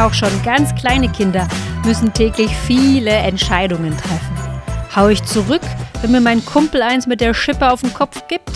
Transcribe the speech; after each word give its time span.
Auch 0.00 0.14
schon 0.14 0.42
ganz 0.42 0.74
kleine 0.74 1.12
Kinder 1.12 1.46
müssen 1.84 2.14
täglich 2.14 2.50
viele 2.66 3.10
Entscheidungen 3.10 3.94
treffen. 3.94 4.62
Hau 4.96 5.08
ich 5.08 5.22
zurück, 5.24 5.60
wenn 6.00 6.10
mir 6.10 6.22
mein 6.22 6.42
Kumpel 6.42 6.80
eins 6.80 7.06
mit 7.06 7.20
der 7.20 7.34
Schippe 7.34 7.70
auf 7.70 7.82
den 7.82 7.92
Kopf 7.92 8.26
gibt? 8.26 8.50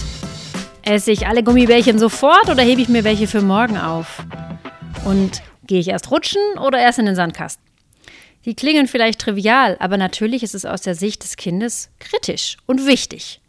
Esse 0.81 1.13
ich 1.13 1.27
alle 1.27 1.43
Gummibärchen 1.43 1.99
sofort 1.99 2.49
oder 2.49 2.63
hebe 2.63 2.81
ich 2.81 2.89
mir 2.89 3.05
welche 3.05 3.27
für 3.27 3.43
morgen 3.43 3.77
auf? 3.77 4.25
Und 5.05 5.43
gehe 5.67 5.81
ich 5.81 5.89
erst 5.89 6.11
rutschen 6.11 6.41
oder 6.57 6.79
erst 6.79 6.99
in 6.99 7.05
den 7.05 7.15
Sandkasten? 7.15 7.63
Die 8.47 8.55
klingen 8.55 8.89
vielleicht 8.89 9.21
trivial, 9.21 9.77
aber 9.81 9.99
natürlich 9.99 10.43
ist 10.43 10.55
es 10.55 10.65
aus 10.65 10.81
der 10.81 10.95
Sicht 10.95 11.25
des 11.25 11.37
Kindes 11.37 11.91
kritisch 11.99 12.57
und 12.65 12.87
wichtig. 12.87 13.43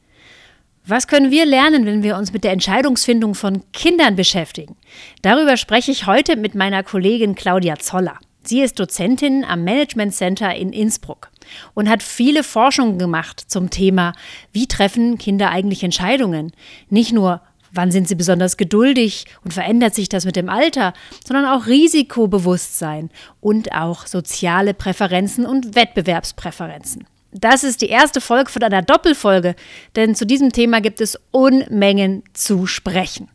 Was 0.87 1.07
können 1.07 1.31
wir 1.31 1.47
lernen, 1.47 1.87
wenn 1.87 2.03
wir 2.03 2.15
uns 2.15 2.31
mit 2.31 2.43
der 2.43 2.51
Entscheidungsfindung 2.51 3.33
von 3.33 3.63
Kindern 3.71 4.15
beschäftigen? 4.15 4.75
Darüber 5.23 5.57
spreche 5.57 5.91
ich 5.91 6.05
heute 6.05 6.35
mit 6.35 6.53
meiner 6.53 6.83
Kollegin 6.83 7.33
Claudia 7.33 7.79
Zoller. 7.79 8.19
Sie 8.43 8.61
ist 8.61 8.79
Dozentin 8.79 9.43
am 9.43 9.63
Management 9.63 10.13
Center 10.13 10.53
in 10.53 10.71
Innsbruck 10.71 11.31
und 11.73 11.89
hat 11.89 12.03
viele 12.03 12.43
Forschungen 12.43 12.99
gemacht 12.99 13.43
zum 13.47 13.71
Thema, 13.71 14.13
wie 14.53 14.67
treffen 14.67 15.17
Kinder 15.17 15.49
eigentlich 15.49 15.83
Entscheidungen? 15.83 16.51
Nicht 16.91 17.13
nur, 17.13 17.41
wann 17.71 17.89
sind 17.89 18.07
sie 18.07 18.13
besonders 18.13 18.55
geduldig 18.55 19.25
und 19.43 19.55
verändert 19.55 19.95
sich 19.95 20.07
das 20.07 20.25
mit 20.25 20.35
dem 20.35 20.49
Alter, 20.49 20.93
sondern 21.25 21.45
auch 21.47 21.65
Risikobewusstsein 21.65 23.09
und 23.41 23.71
auch 23.71 24.05
soziale 24.05 24.75
Präferenzen 24.75 25.47
und 25.47 25.73
Wettbewerbspräferenzen. 25.73 27.07
Das 27.37 27.65
ist 27.65 27.81
die 27.81 27.89
erste 27.89 28.21
Folge 28.21 28.49
von 28.49 28.63
einer 28.63 28.81
Doppelfolge, 28.81 29.55
denn 29.97 30.15
zu 30.15 30.25
diesem 30.25 30.53
Thema 30.53 30.79
gibt 30.79 31.01
es 31.01 31.19
Unmengen 31.31 32.23
zu 32.33 32.65
sprechen. 32.65 33.27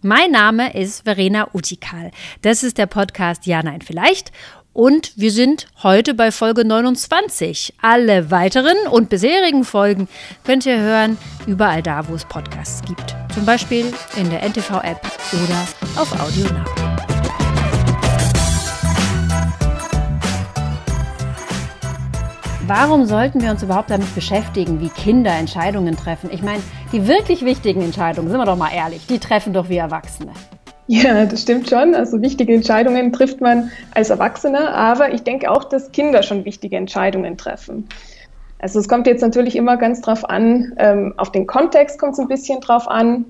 Mein 0.00 0.30
Name 0.30 0.74
ist 0.74 1.04
Verena 1.04 1.48
Utikal. 1.52 2.12
Das 2.40 2.62
ist 2.62 2.78
der 2.78 2.86
Podcast 2.86 3.46
Ja, 3.46 3.62
Nein, 3.62 3.82
Vielleicht. 3.82 4.32
Und 4.72 5.12
wir 5.16 5.30
sind 5.30 5.66
heute 5.82 6.14
bei 6.14 6.32
Folge 6.32 6.64
29. 6.64 7.74
Alle 7.82 8.30
weiteren 8.30 8.76
und 8.90 9.10
bisherigen 9.10 9.64
Folgen 9.64 10.08
könnt 10.44 10.64
ihr 10.64 10.78
hören 10.78 11.18
überall 11.46 11.82
da, 11.82 12.08
wo 12.08 12.14
es 12.14 12.24
Podcasts 12.24 12.80
gibt. 12.88 13.14
Zum 13.34 13.44
Beispiel 13.44 13.92
in 14.16 14.30
der 14.30 14.42
NTV-App 14.42 15.02
oder 15.34 16.00
auf 16.00 16.10
Audio 16.18 16.81
Warum 22.66 23.06
sollten 23.06 23.42
wir 23.42 23.50
uns 23.50 23.64
überhaupt 23.64 23.90
damit 23.90 24.14
beschäftigen, 24.14 24.80
wie 24.80 24.88
Kinder 24.88 25.32
Entscheidungen 25.32 25.96
treffen? 25.96 26.30
Ich 26.32 26.42
meine, 26.42 26.62
die 26.92 27.08
wirklich 27.08 27.44
wichtigen 27.44 27.82
Entscheidungen, 27.82 28.28
sind 28.28 28.38
wir 28.38 28.44
doch 28.44 28.56
mal 28.56 28.70
ehrlich, 28.72 29.04
die 29.06 29.18
treffen 29.18 29.52
doch 29.52 29.68
wir 29.68 29.80
Erwachsene. 29.80 30.30
Ja, 30.86 31.24
das 31.24 31.42
stimmt 31.42 31.68
schon. 31.68 31.96
Also 31.96 32.22
wichtige 32.22 32.54
Entscheidungen 32.54 33.12
trifft 33.12 33.40
man 33.40 33.72
als 33.94 34.10
Erwachsener, 34.10 34.74
aber 34.74 35.12
ich 35.12 35.24
denke 35.24 35.50
auch, 35.50 35.64
dass 35.64 35.90
Kinder 35.90 36.22
schon 36.22 36.44
wichtige 36.44 36.76
Entscheidungen 36.76 37.36
treffen. 37.36 37.88
Also 38.60 38.78
es 38.78 38.88
kommt 38.88 39.08
jetzt 39.08 39.22
natürlich 39.22 39.56
immer 39.56 39.76
ganz 39.76 40.00
drauf 40.00 40.28
an, 40.28 40.72
ähm, 40.78 41.14
auf 41.16 41.32
den 41.32 41.48
Kontext 41.48 41.98
kommt 41.98 42.12
es 42.12 42.20
ein 42.20 42.28
bisschen 42.28 42.60
drauf 42.60 42.86
an, 42.86 43.24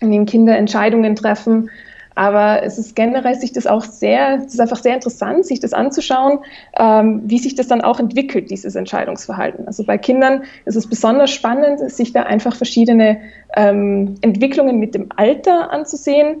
in 0.00 0.10
dem 0.10 0.26
Kinder 0.26 0.58
Entscheidungen 0.58 1.14
treffen. 1.14 1.70
Aber 2.14 2.62
es 2.62 2.78
ist 2.78 2.94
generell 2.94 3.34
sich 3.34 3.52
das 3.52 3.66
auch 3.66 3.84
sehr, 3.84 4.38
es 4.46 4.54
ist 4.54 4.60
einfach 4.60 4.76
sehr 4.76 4.94
interessant, 4.94 5.44
sich 5.46 5.60
das 5.60 5.72
anzuschauen, 5.72 6.38
ähm, 6.78 7.22
wie 7.24 7.38
sich 7.38 7.54
das 7.56 7.66
dann 7.66 7.80
auch 7.80 7.98
entwickelt, 7.98 8.50
dieses 8.50 8.76
Entscheidungsverhalten. 8.76 9.66
Also 9.66 9.84
bei 9.84 9.98
Kindern 9.98 10.44
ist 10.64 10.76
es 10.76 10.88
besonders 10.88 11.30
spannend, 11.30 11.80
sich 11.90 12.12
da 12.12 12.22
einfach 12.22 12.54
verschiedene 12.54 13.18
ähm, 13.56 14.14
Entwicklungen 14.20 14.78
mit 14.78 14.94
dem 14.94 15.08
Alter 15.16 15.72
anzusehen. 15.72 16.36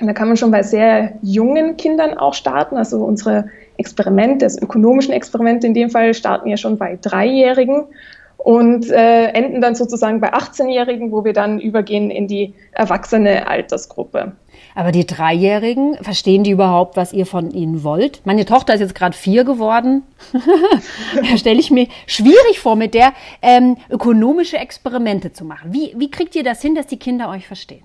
Und 0.00 0.06
da 0.06 0.12
kann 0.12 0.28
man 0.28 0.36
schon 0.36 0.50
bei 0.50 0.62
sehr 0.62 1.14
jungen 1.22 1.76
Kindern 1.76 2.16
auch 2.16 2.34
starten. 2.34 2.76
Also 2.76 3.02
unsere 3.04 3.48
Experimente, 3.78 4.44
also 4.44 4.60
ökonomischen 4.60 5.12
Experimente 5.12 5.66
in 5.66 5.74
dem 5.74 5.90
Fall, 5.90 6.14
starten 6.14 6.48
ja 6.48 6.56
schon 6.56 6.78
bei 6.78 6.98
Dreijährigen 7.00 7.86
und 8.36 8.88
äh, 8.90 9.26
enden 9.28 9.60
dann 9.60 9.74
sozusagen 9.74 10.20
bei 10.20 10.32
18-Jährigen, 10.32 11.10
wo 11.10 11.24
wir 11.24 11.32
dann 11.32 11.58
übergehen 11.58 12.10
in 12.10 12.28
die 12.28 12.54
erwachsene 12.72 13.48
Altersgruppe. 13.48 14.32
Aber 14.78 14.92
die 14.92 15.06
Dreijährigen, 15.06 15.96
verstehen 16.02 16.44
die 16.44 16.52
überhaupt, 16.52 16.96
was 16.96 17.12
ihr 17.12 17.26
von 17.26 17.50
ihnen 17.50 17.82
wollt? 17.82 18.24
Meine 18.24 18.44
Tochter 18.44 18.74
ist 18.74 18.80
jetzt 18.80 18.94
gerade 18.94 19.16
vier 19.16 19.42
geworden. 19.42 20.04
da 21.16 21.36
stelle 21.36 21.58
ich 21.58 21.72
mir 21.72 21.88
schwierig 22.06 22.60
vor, 22.60 22.76
mit 22.76 22.94
der 22.94 23.12
ähm, 23.42 23.76
ökonomische 23.90 24.56
Experimente 24.56 25.32
zu 25.32 25.44
machen. 25.44 25.72
Wie, 25.72 25.96
wie 25.96 26.12
kriegt 26.12 26.36
ihr 26.36 26.44
das 26.44 26.62
hin, 26.62 26.76
dass 26.76 26.86
die 26.86 26.96
Kinder 26.96 27.28
euch 27.28 27.48
verstehen? 27.48 27.82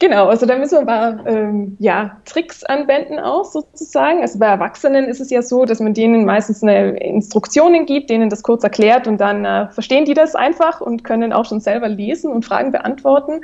Genau, 0.00 0.26
also 0.26 0.44
da 0.44 0.58
müssen 0.58 0.72
wir 0.72 0.80
ein 0.80 0.86
paar 0.86 1.26
ähm, 1.26 1.76
ja, 1.78 2.16
Tricks 2.24 2.64
anwenden 2.64 3.20
auch 3.20 3.44
sozusagen. 3.44 4.22
Also 4.22 4.40
bei 4.40 4.46
Erwachsenen 4.46 5.04
ist 5.04 5.20
es 5.20 5.30
ja 5.30 5.40
so, 5.40 5.64
dass 5.64 5.78
man 5.78 5.94
denen 5.94 6.24
meistens 6.24 6.62
eine 6.62 6.98
Instruktionen 6.98 7.86
gibt, 7.86 8.10
denen 8.10 8.28
das 8.28 8.42
kurz 8.42 8.64
erklärt 8.64 9.06
und 9.06 9.20
dann 9.20 9.44
äh, 9.44 9.68
verstehen 9.68 10.04
die 10.04 10.14
das 10.14 10.34
einfach 10.34 10.80
und 10.80 11.04
können 11.04 11.32
auch 11.32 11.44
schon 11.44 11.60
selber 11.60 11.88
lesen 11.88 12.32
und 12.32 12.44
Fragen 12.44 12.72
beantworten. 12.72 13.42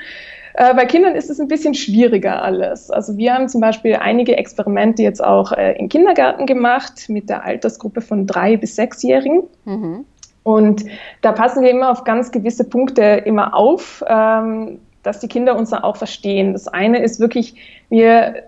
Äh, 0.55 0.75
bei 0.75 0.87
Kindern 0.87 1.15
ist 1.15 1.31
es 1.31 1.39
ein 1.39 1.47
bisschen 1.47 1.75
schwieriger 1.75 2.43
alles. 2.43 2.91
Also 2.91 3.17
wir 3.17 3.33
haben 3.33 3.49
zum 3.49 3.61
Beispiel 3.61 3.95
einige 3.95 4.37
Experimente 4.37 5.03
jetzt 5.03 5.23
auch 5.23 5.53
äh, 5.53 5.79
im 5.79 5.89
Kindergarten 5.89 6.47
gemacht 6.47 7.09
mit 7.09 7.29
der 7.29 7.45
Altersgruppe 7.45 8.01
von 8.01 8.27
drei 8.27 8.57
bis 8.57 8.75
sechsjährigen. 8.75 9.45
Mhm. 9.67 10.05
Und 10.43 10.85
da 11.21 11.33
passen 11.33 11.63
wir 11.63 11.71
immer 11.71 11.91
auf 11.91 12.03
ganz 12.03 12.33
gewisse 12.33 12.65
Punkte 12.65 13.03
immer 13.25 13.55
auf, 13.55 14.03
ähm, 14.09 14.81
dass 15.03 15.21
die 15.21 15.29
Kinder 15.29 15.57
uns 15.57 15.71
dann 15.71 15.83
auch 15.83 15.97
verstehen. 15.97 16.53
Das 16.53 16.69
eine 16.69 17.03
ist 17.03 17.21
wirklich, 17.21 17.55
wir, 17.89 18.43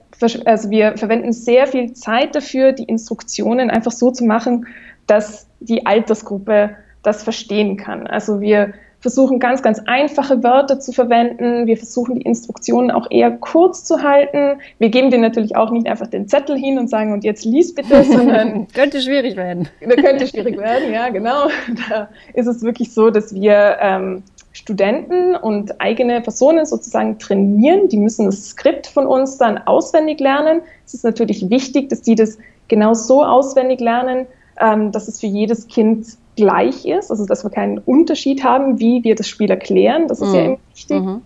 also 0.45 0.71
wir 0.71 0.97
verwenden 0.97 1.33
sehr 1.33 1.67
viel 1.67 1.93
Zeit 1.93 2.35
dafür, 2.35 2.73
die 2.73 2.85
Instruktionen 2.85 3.71
einfach 3.71 3.93
so 3.93 4.11
zu 4.11 4.25
machen, 4.25 4.67
dass 5.07 5.47
die 5.61 5.87
Altersgruppe 5.87 6.77
das 7.03 7.23
verstehen 7.23 7.77
kann. 7.77 8.07
Also 8.07 8.41
wir 8.41 8.73
versuchen 9.03 9.41
ganz, 9.41 9.63
ganz 9.63 9.81
einfache 9.87 10.43
Wörter 10.45 10.79
zu 10.79 10.93
verwenden. 10.93 11.67
Wir 11.67 11.77
versuchen 11.77 12.15
die 12.15 12.23
Instruktionen 12.23 12.93
auch 12.93 13.11
eher 13.11 13.33
kurz 13.33 13.85
zu 13.85 14.03
halten. 14.03 14.61
Wir 14.79 14.91
geben 14.91 15.11
denen 15.11 15.25
natürlich 15.25 15.57
auch 15.57 15.71
nicht 15.71 15.89
einfach 15.89 16.07
den 16.07 16.29
Zettel 16.29 16.57
hin 16.57 16.79
und 16.79 16.89
sagen, 16.89 17.13
und 17.13 17.25
jetzt 17.25 17.45
lies 17.45 17.75
bitte, 17.75 18.05
sondern. 18.11 18.69
könnte 18.69 19.03
schwierig 19.03 19.37
werden. 19.37 19.69
Da 19.81 19.97
könnte 19.97 20.27
schwierig 20.29 20.57
werden, 20.57 20.93
ja, 20.93 21.09
genau. 21.09 21.49
Da 21.91 22.09
ist 22.35 22.47
es 22.47 22.63
wirklich 22.63 22.95
so, 22.95 23.11
dass 23.11 23.35
wir 23.35 23.77
ähm, 23.81 24.23
Studenten 24.53 25.35
und 25.35 25.81
eigene 25.81 26.21
Personen 26.21 26.67
sozusagen 26.67 27.19
trainieren. 27.19 27.89
Die 27.89 27.97
müssen 27.97 28.27
das 28.27 28.51
Skript 28.51 28.87
von 28.87 29.07
uns 29.07 29.39
dann 29.39 29.59
auswendig 29.59 30.21
lernen. 30.21 30.61
Es 30.87 30.95
ist 30.95 31.05
natürlich 31.05 31.49
wichtig, 31.49 31.89
dass 31.89 32.03
die 32.03 32.15
das 32.15 32.39
genau 32.69 32.95
so 32.95 33.25
auswendig 33.25 33.81
lernen, 33.81 34.27
ähm, 34.61 34.93
dass 34.93 35.09
es 35.09 35.21
für 35.21 35.27
jedes 35.27 35.67
Kind 35.69 36.07
gleich 36.37 36.87
ist, 36.87 37.11
also 37.11 37.27
dass 37.27 37.45
wir 37.45 37.51
keinen 37.51 37.79
Unterschied 37.79 38.45
haben, 38.45 38.79
wie 38.79 39.05
wir 39.05 39.15
das 39.15 39.29
Spiel 39.29 39.51
erklären. 39.51 40.09
Das 40.09 40.21
ist 40.21 40.29
mhm. 40.29 40.35
ja 40.35 40.45
immer 40.45 40.59
wichtig. 40.75 41.01
Mhm. 41.01 41.23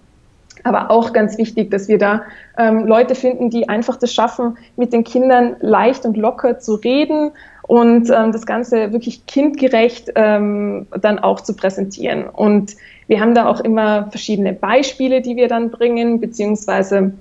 Aber 0.64 0.90
auch 0.90 1.12
ganz 1.12 1.38
wichtig, 1.38 1.70
dass 1.70 1.86
wir 1.86 1.98
da 1.98 2.22
ähm, 2.58 2.86
Leute 2.86 3.14
finden, 3.14 3.50
die 3.50 3.68
einfach 3.68 3.96
das 3.96 4.12
schaffen, 4.12 4.58
mit 4.76 4.92
den 4.92 5.04
Kindern 5.04 5.56
leicht 5.60 6.04
und 6.04 6.16
locker 6.16 6.58
zu 6.58 6.74
reden 6.74 7.30
und 7.66 8.10
ähm, 8.10 8.32
das 8.32 8.46
Ganze 8.46 8.92
wirklich 8.92 9.26
kindgerecht 9.26 10.12
ähm, 10.14 10.86
dann 11.00 11.18
auch 11.18 11.40
zu 11.40 11.54
präsentieren. 11.54 12.28
Und 12.28 12.76
wir 13.08 13.20
haben 13.20 13.34
da 13.34 13.46
auch 13.46 13.60
immer 13.60 14.08
verschiedene 14.10 14.52
Beispiele, 14.52 15.20
die 15.20 15.36
wir 15.36 15.48
dann 15.48 15.70
bringen, 15.70 16.20
beziehungsweise 16.20 17.12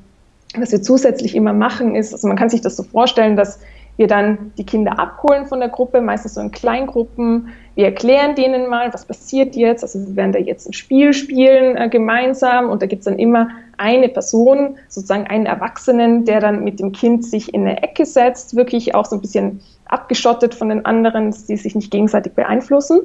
was 0.57 0.71
wir 0.71 0.81
zusätzlich 0.81 1.35
immer 1.35 1.53
machen 1.53 1.95
ist, 1.95 2.13
also 2.13 2.27
man 2.27 2.37
kann 2.37 2.49
sich 2.49 2.61
das 2.61 2.77
so 2.77 2.83
vorstellen, 2.83 3.35
dass 3.35 3.59
wir 3.97 4.07
dann 4.07 4.51
die 4.57 4.65
Kinder 4.65 4.99
abholen 4.99 5.45
von 5.45 5.59
der 5.59 5.69
Gruppe, 5.69 6.01
meistens 6.01 6.33
so 6.33 6.41
in 6.41 6.51
Kleingruppen. 6.51 7.49
Wir 7.75 7.85
erklären 7.85 8.35
denen 8.35 8.69
mal, 8.69 8.93
was 8.93 9.05
passiert 9.05 9.55
jetzt. 9.55 9.83
Also 9.83 10.05
wir 10.05 10.15
werden 10.15 10.31
da 10.31 10.39
jetzt 10.39 10.67
ein 10.67 10.73
Spiel 10.73 11.13
spielen 11.13 11.77
äh, 11.77 11.89
gemeinsam 11.89 12.69
und 12.69 12.81
da 12.81 12.87
gibt 12.87 13.01
es 13.01 13.05
dann 13.05 13.19
immer 13.19 13.49
eine 13.77 14.09
Person, 14.09 14.77
sozusagen 14.87 15.27
einen 15.27 15.45
Erwachsenen, 15.45 16.25
der 16.25 16.39
dann 16.39 16.63
mit 16.63 16.79
dem 16.79 16.91
Kind 16.91 17.25
sich 17.25 17.53
in 17.53 17.61
eine 17.61 17.83
Ecke 17.83 18.05
setzt, 18.05 18.55
wirklich 18.55 18.95
auch 18.95 19.05
so 19.05 19.15
ein 19.15 19.21
bisschen 19.21 19.61
abgeschottet 19.85 20.55
von 20.55 20.69
den 20.69 20.85
anderen, 20.85 21.33
die 21.47 21.57
sich 21.57 21.75
nicht 21.75 21.91
gegenseitig 21.91 22.33
beeinflussen. 22.33 23.01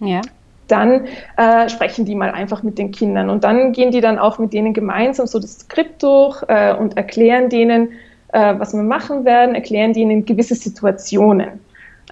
Ja. 0.00 0.20
Dann 0.68 1.06
äh, 1.36 1.68
sprechen 1.68 2.04
die 2.04 2.14
mal 2.14 2.30
einfach 2.30 2.62
mit 2.62 2.78
den 2.78 2.92
Kindern 2.92 3.28
und 3.28 3.42
dann 3.42 3.72
gehen 3.72 3.90
die 3.90 4.00
dann 4.00 4.18
auch 4.18 4.38
mit 4.38 4.52
denen 4.52 4.72
gemeinsam 4.72 5.26
so 5.26 5.40
das 5.40 5.60
Skript 5.60 6.02
durch 6.02 6.44
äh, 6.46 6.74
und 6.74 6.96
erklären 6.96 7.48
denen, 7.48 7.88
äh, 8.32 8.54
was 8.58 8.72
wir 8.72 8.82
machen 8.82 9.24
werden, 9.24 9.54
erklären 9.54 9.92
die 9.92 10.00
ihnen 10.00 10.24
gewisse 10.24 10.54
Situationen. 10.54 11.60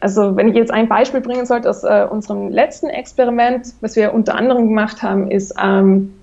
Also 0.01 0.37
wenn 0.37 0.49
ich 0.49 0.55
jetzt 0.55 0.71
ein 0.71 0.89
Beispiel 0.89 1.21
bringen 1.21 1.47
sollte 1.47 1.69
aus 1.69 1.83
äh, 1.83 2.07
unserem 2.09 2.51
letzten 2.51 2.89
Experiment, 2.89 3.75
was 3.81 3.97
wir 3.97 4.15
unter 4.15 4.35
anderem 4.37 4.69
gemacht 4.69 5.03
haben, 5.03 5.31
ist, 5.31 5.55
ähm, 5.63 6.15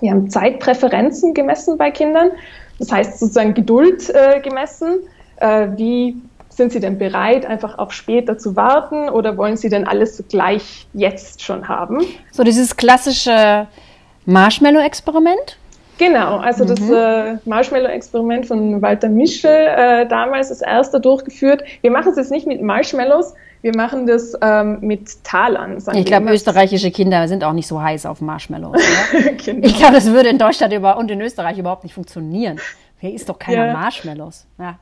wir 0.00 0.10
haben 0.10 0.30
Zeitpräferenzen 0.30 1.34
gemessen 1.34 1.76
bei 1.76 1.90
Kindern. 1.90 2.30
Das 2.78 2.92
heißt 2.92 3.18
sozusagen 3.18 3.54
Geduld 3.54 4.08
äh, 4.10 4.40
gemessen. 4.40 5.00
Äh, 5.36 5.68
wie 5.76 6.16
sind 6.48 6.72
sie 6.72 6.80
denn 6.80 6.98
bereit, 6.98 7.46
einfach 7.46 7.78
auf 7.78 7.92
später 7.92 8.38
zu 8.38 8.56
warten 8.56 9.08
oder 9.08 9.36
wollen 9.36 9.56
sie 9.56 9.68
denn 9.68 9.86
alles 9.86 10.22
gleich 10.28 10.86
jetzt 10.92 11.42
schon 11.42 11.68
haben? 11.68 12.00
So 12.32 12.42
dieses 12.42 12.76
klassische 12.76 13.66
Marshmallow-Experiment? 14.26 15.57
Genau, 15.98 16.38
also 16.38 16.64
mhm. 16.64 16.68
das 16.68 16.80
äh, 16.90 17.38
Marshmallow-Experiment 17.44 18.46
von 18.46 18.80
Walter 18.80 19.08
Mischel 19.08 19.50
äh, 19.50 20.06
damals 20.06 20.50
als 20.50 20.62
erster 20.62 21.00
durchgeführt. 21.00 21.64
Wir 21.80 21.90
machen 21.90 22.10
es 22.10 22.16
jetzt 22.16 22.30
nicht 22.30 22.46
mit 22.46 22.62
Marshmallows, 22.62 23.34
wir 23.62 23.76
machen 23.76 24.06
das 24.06 24.34
ähm, 24.40 24.78
mit 24.80 25.24
Talern. 25.24 25.76
Ich 25.94 26.04
glaube, 26.04 26.30
österreichische 26.32 26.92
Kinder 26.92 27.26
sind 27.26 27.42
auch 27.42 27.52
nicht 27.52 27.66
so 27.66 27.82
heiß 27.82 28.06
auf 28.06 28.20
Marshmallows. 28.20 28.80
genau. 29.44 29.66
Ich 29.66 29.76
glaube, 29.76 29.94
das 29.94 30.06
würde 30.06 30.28
in 30.28 30.38
Deutschland 30.38 30.72
über, 30.72 30.96
und 30.96 31.10
in 31.10 31.20
Österreich 31.20 31.58
überhaupt 31.58 31.82
nicht 31.82 31.94
funktionieren. 31.94 32.60
Hier 33.00 33.12
isst 33.12 33.28
doch 33.28 33.38
keiner 33.38 33.66
ja. 33.66 33.72
Marshmallows. 33.72 34.46
Ja. 34.58 34.78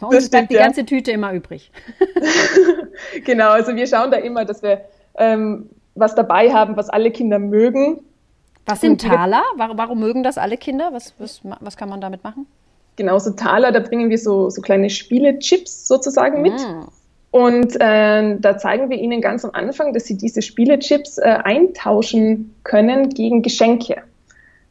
Bei 0.00 0.06
uns 0.06 0.16
stimmt, 0.16 0.30
bleibt 0.30 0.50
die 0.50 0.54
ja. 0.54 0.62
ganze 0.62 0.84
Tüte 0.84 1.10
immer 1.10 1.32
übrig. 1.32 1.72
genau, 3.24 3.50
also 3.50 3.74
wir 3.74 3.86
schauen 3.86 4.10
da 4.10 4.18
immer, 4.18 4.44
dass 4.44 4.62
wir 4.62 4.82
ähm, 5.16 5.70
was 5.94 6.14
dabei 6.14 6.52
haben, 6.52 6.76
was 6.76 6.88
alle 6.88 7.10
Kinder 7.10 7.38
mögen. 7.38 8.00
Was 8.66 8.80
sind 8.80 9.00
Taler? 9.00 9.42
Warum, 9.56 9.78
warum, 9.78 10.00
mögen 10.00 10.22
das 10.22 10.38
alle 10.38 10.56
Kinder? 10.56 10.90
Was, 10.92 11.14
was, 11.18 11.40
was 11.60 11.76
kann 11.76 11.88
man 11.88 12.00
damit 12.00 12.22
machen? 12.22 12.46
Genau, 12.96 13.18
so 13.18 13.30
Taler, 13.30 13.72
da 13.72 13.80
bringen 13.80 14.10
wir 14.10 14.18
so, 14.18 14.50
so 14.50 14.60
kleine 14.60 14.90
Spielechips 14.90 15.88
sozusagen 15.88 16.42
mit. 16.42 16.52
Mm. 16.52 16.88
Und 17.30 17.80
äh, 17.80 18.36
da 18.38 18.58
zeigen 18.58 18.90
wir 18.90 18.98
Ihnen 18.98 19.20
ganz 19.20 19.44
am 19.44 19.52
Anfang, 19.52 19.94
dass 19.94 20.04
Sie 20.04 20.16
diese 20.16 20.42
Spielechips 20.42 21.18
äh, 21.18 21.38
eintauschen 21.44 22.54
können 22.64 23.08
gegen 23.10 23.42
Geschenke. 23.42 24.02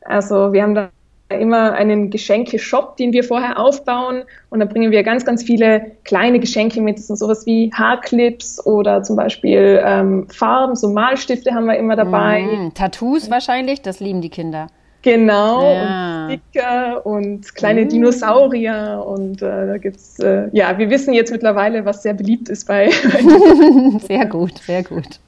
Also 0.01 0.53
wir 0.53 0.63
haben 0.63 0.75
da 0.75 0.89
immer 1.29 1.73
einen 1.73 2.09
Geschenkeshop, 2.09 2.97
den 2.97 3.13
wir 3.13 3.23
vorher 3.23 3.59
aufbauen 3.59 4.23
und 4.49 4.59
dann 4.59 4.69
bringen 4.69 4.91
wir 4.91 5.03
ganz, 5.03 5.25
ganz 5.25 5.43
viele 5.43 5.91
kleine 6.03 6.39
Geschenke 6.39 6.81
mit. 6.81 6.97
Das 6.97 7.07
sind 7.07 7.17
sowas 7.17 7.45
wie 7.45 7.71
Haarclips 7.73 8.65
oder 8.65 9.03
zum 9.03 9.15
Beispiel 9.15 9.81
ähm, 9.85 10.27
Farben, 10.29 10.75
so 10.75 10.89
Malstifte 10.89 11.53
haben 11.53 11.65
wir 11.65 11.77
immer 11.77 11.95
dabei. 11.95 12.41
Mm, 12.41 12.73
Tattoos 12.73 13.29
wahrscheinlich, 13.29 13.81
das 13.81 13.99
lieben 13.99 14.21
die 14.21 14.29
Kinder. 14.29 14.67
Genau, 15.01 15.61
ja. 15.71 16.25
und 16.27 16.41
Sticker 16.51 17.05
und 17.05 17.55
kleine 17.55 17.85
mm. 17.85 17.89
Dinosaurier 17.89 19.03
und 19.07 19.41
äh, 19.41 19.67
da 19.67 19.77
gibt's, 19.77 20.19
äh, 20.19 20.49
ja, 20.51 20.77
wir 20.77 20.89
wissen 20.89 21.13
jetzt 21.13 21.31
mittlerweile, 21.31 21.85
was 21.85 22.03
sehr 22.03 22.13
beliebt 22.13 22.49
ist 22.49 22.67
bei. 22.67 22.89
sehr 24.07 24.25
gut, 24.25 24.57
sehr 24.57 24.83
gut. 24.83 25.19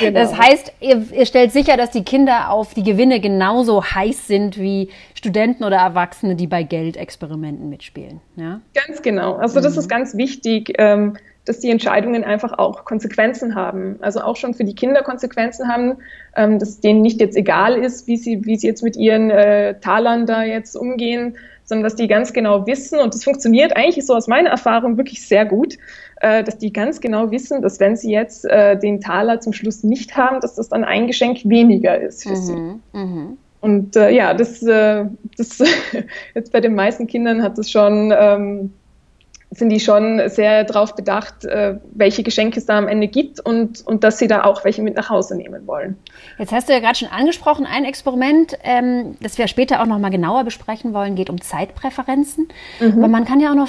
Genau. 0.00 0.20
Das 0.20 0.36
heißt, 0.36 0.72
ihr, 0.80 1.06
ihr, 1.12 1.26
stellt 1.26 1.52
sicher, 1.52 1.76
dass 1.76 1.90
die 1.90 2.02
Kinder 2.04 2.50
auf 2.50 2.74
die 2.74 2.82
Gewinne 2.82 3.20
genauso 3.20 3.84
heiß 3.84 4.26
sind 4.26 4.58
wie 4.58 4.90
Studenten 5.14 5.64
oder 5.64 5.76
Erwachsene, 5.76 6.34
die 6.34 6.46
bei 6.46 6.64
Geldexperimenten 6.64 7.70
mitspielen. 7.70 8.20
Ja? 8.36 8.60
Ganz 8.74 9.02
genau. 9.02 9.34
Also 9.34 9.60
das 9.60 9.74
mhm. 9.74 9.78
ist 9.78 9.88
ganz 9.88 10.16
wichtig, 10.16 10.74
ähm, 10.78 11.16
dass 11.44 11.60
die 11.60 11.70
Entscheidungen 11.70 12.24
einfach 12.24 12.58
auch 12.58 12.84
Konsequenzen 12.84 13.54
haben. 13.54 13.96
Also 14.00 14.20
auch 14.20 14.36
schon 14.36 14.54
für 14.54 14.64
die 14.64 14.74
Kinder 14.74 15.02
Konsequenzen 15.02 15.68
haben, 15.68 15.98
ähm, 16.36 16.58
dass 16.58 16.80
denen 16.80 17.02
nicht 17.02 17.20
jetzt 17.20 17.36
egal 17.36 17.76
ist, 17.76 18.06
wie 18.06 18.16
sie, 18.16 18.44
wie 18.44 18.56
sie 18.56 18.66
jetzt 18.66 18.82
mit 18.82 18.96
ihren 18.96 19.30
äh, 19.30 19.78
Talern 19.80 20.26
da 20.26 20.42
jetzt 20.42 20.74
umgehen, 20.74 21.36
sondern 21.64 21.84
dass 21.84 21.96
die 21.96 22.08
ganz 22.08 22.32
genau 22.32 22.66
wissen, 22.66 23.00
und 23.00 23.14
das 23.14 23.24
funktioniert 23.24 23.76
eigentlich 23.76 24.04
so 24.06 24.14
aus 24.14 24.28
meiner 24.28 24.50
Erfahrung 24.50 24.96
wirklich 24.96 25.26
sehr 25.26 25.46
gut, 25.46 25.78
äh, 26.20 26.44
dass 26.44 26.58
die 26.58 26.72
ganz 26.72 27.00
genau 27.00 27.30
wissen, 27.30 27.62
dass 27.62 27.80
wenn 27.80 27.96
sie 27.96 28.12
jetzt 28.12 28.44
äh, 28.44 28.78
den 28.78 29.00
Taler 29.00 29.40
zum 29.40 29.52
Schluss 29.52 29.82
nicht 29.82 30.16
haben, 30.16 30.40
dass 30.40 30.54
das 30.54 30.68
dann 30.68 30.84
ein 30.84 31.06
Geschenk 31.06 31.40
weniger 31.44 32.00
ist 32.00 32.22
für 32.24 32.30
mhm, 32.30 32.36
sie. 32.36 32.98
Mhm. 32.98 33.38
Und 33.60 33.96
äh, 33.96 34.10
ja, 34.10 34.34
das, 34.34 34.62
äh, 34.62 35.06
das 35.38 35.62
jetzt 36.34 36.52
bei 36.52 36.60
den 36.60 36.74
meisten 36.74 37.06
Kindern 37.06 37.42
hat 37.42 37.56
das 37.56 37.70
schon 37.70 38.12
ähm, 38.16 38.72
sind 39.54 39.70
die 39.70 39.80
schon 39.80 40.28
sehr 40.28 40.64
darauf 40.64 40.94
bedacht, 40.94 41.44
äh, 41.44 41.76
welche 41.92 42.22
Geschenke 42.22 42.58
es 42.58 42.66
da 42.66 42.78
am 42.78 42.88
Ende 42.88 43.08
gibt 43.08 43.40
und, 43.40 43.86
und 43.86 44.04
dass 44.04 44.18
sie 44.18 44.26
da 44.26 44.44
auch 44.44 44.64
welche 44.64 44.82
mit 44.82 44.96
nach 44.96 45.10
Hause 45.10 45.36
nehmen 45.36 45.66
wollen. 45.66 45.96
Jetzt 46.38 46.52
hast 46.52 46.68
du 46.68 46.72
ja 46.72 46.80
gerade 46.80 46.96
schon 46.96 47.08
angesprochen, 47.08 47.66
ein 47.66 47.84
Experiment, 47.84 48.58
ähm, 48.62 49.16
das 49.20 49.38
wir 49.38 49.48
später 49.48 49.80
auch 49.80 49.86
noch 49.86 49.98
mal 49.98 50.10
genauer 50.10 50.44
besprechen 50.44 50.92
wollen, 50.94 51.14
geht 51.14 51.30
um 51.30 51.40
Zeitpräferenzen. 51.40 52.48
Mhm. 52.80 52.98
Aber 52.98 53.08
man 53.08 53.24
kann 53.24 53.40
ja 53.40 53.50
auch 53.50 53.56
noch 53.56 53.68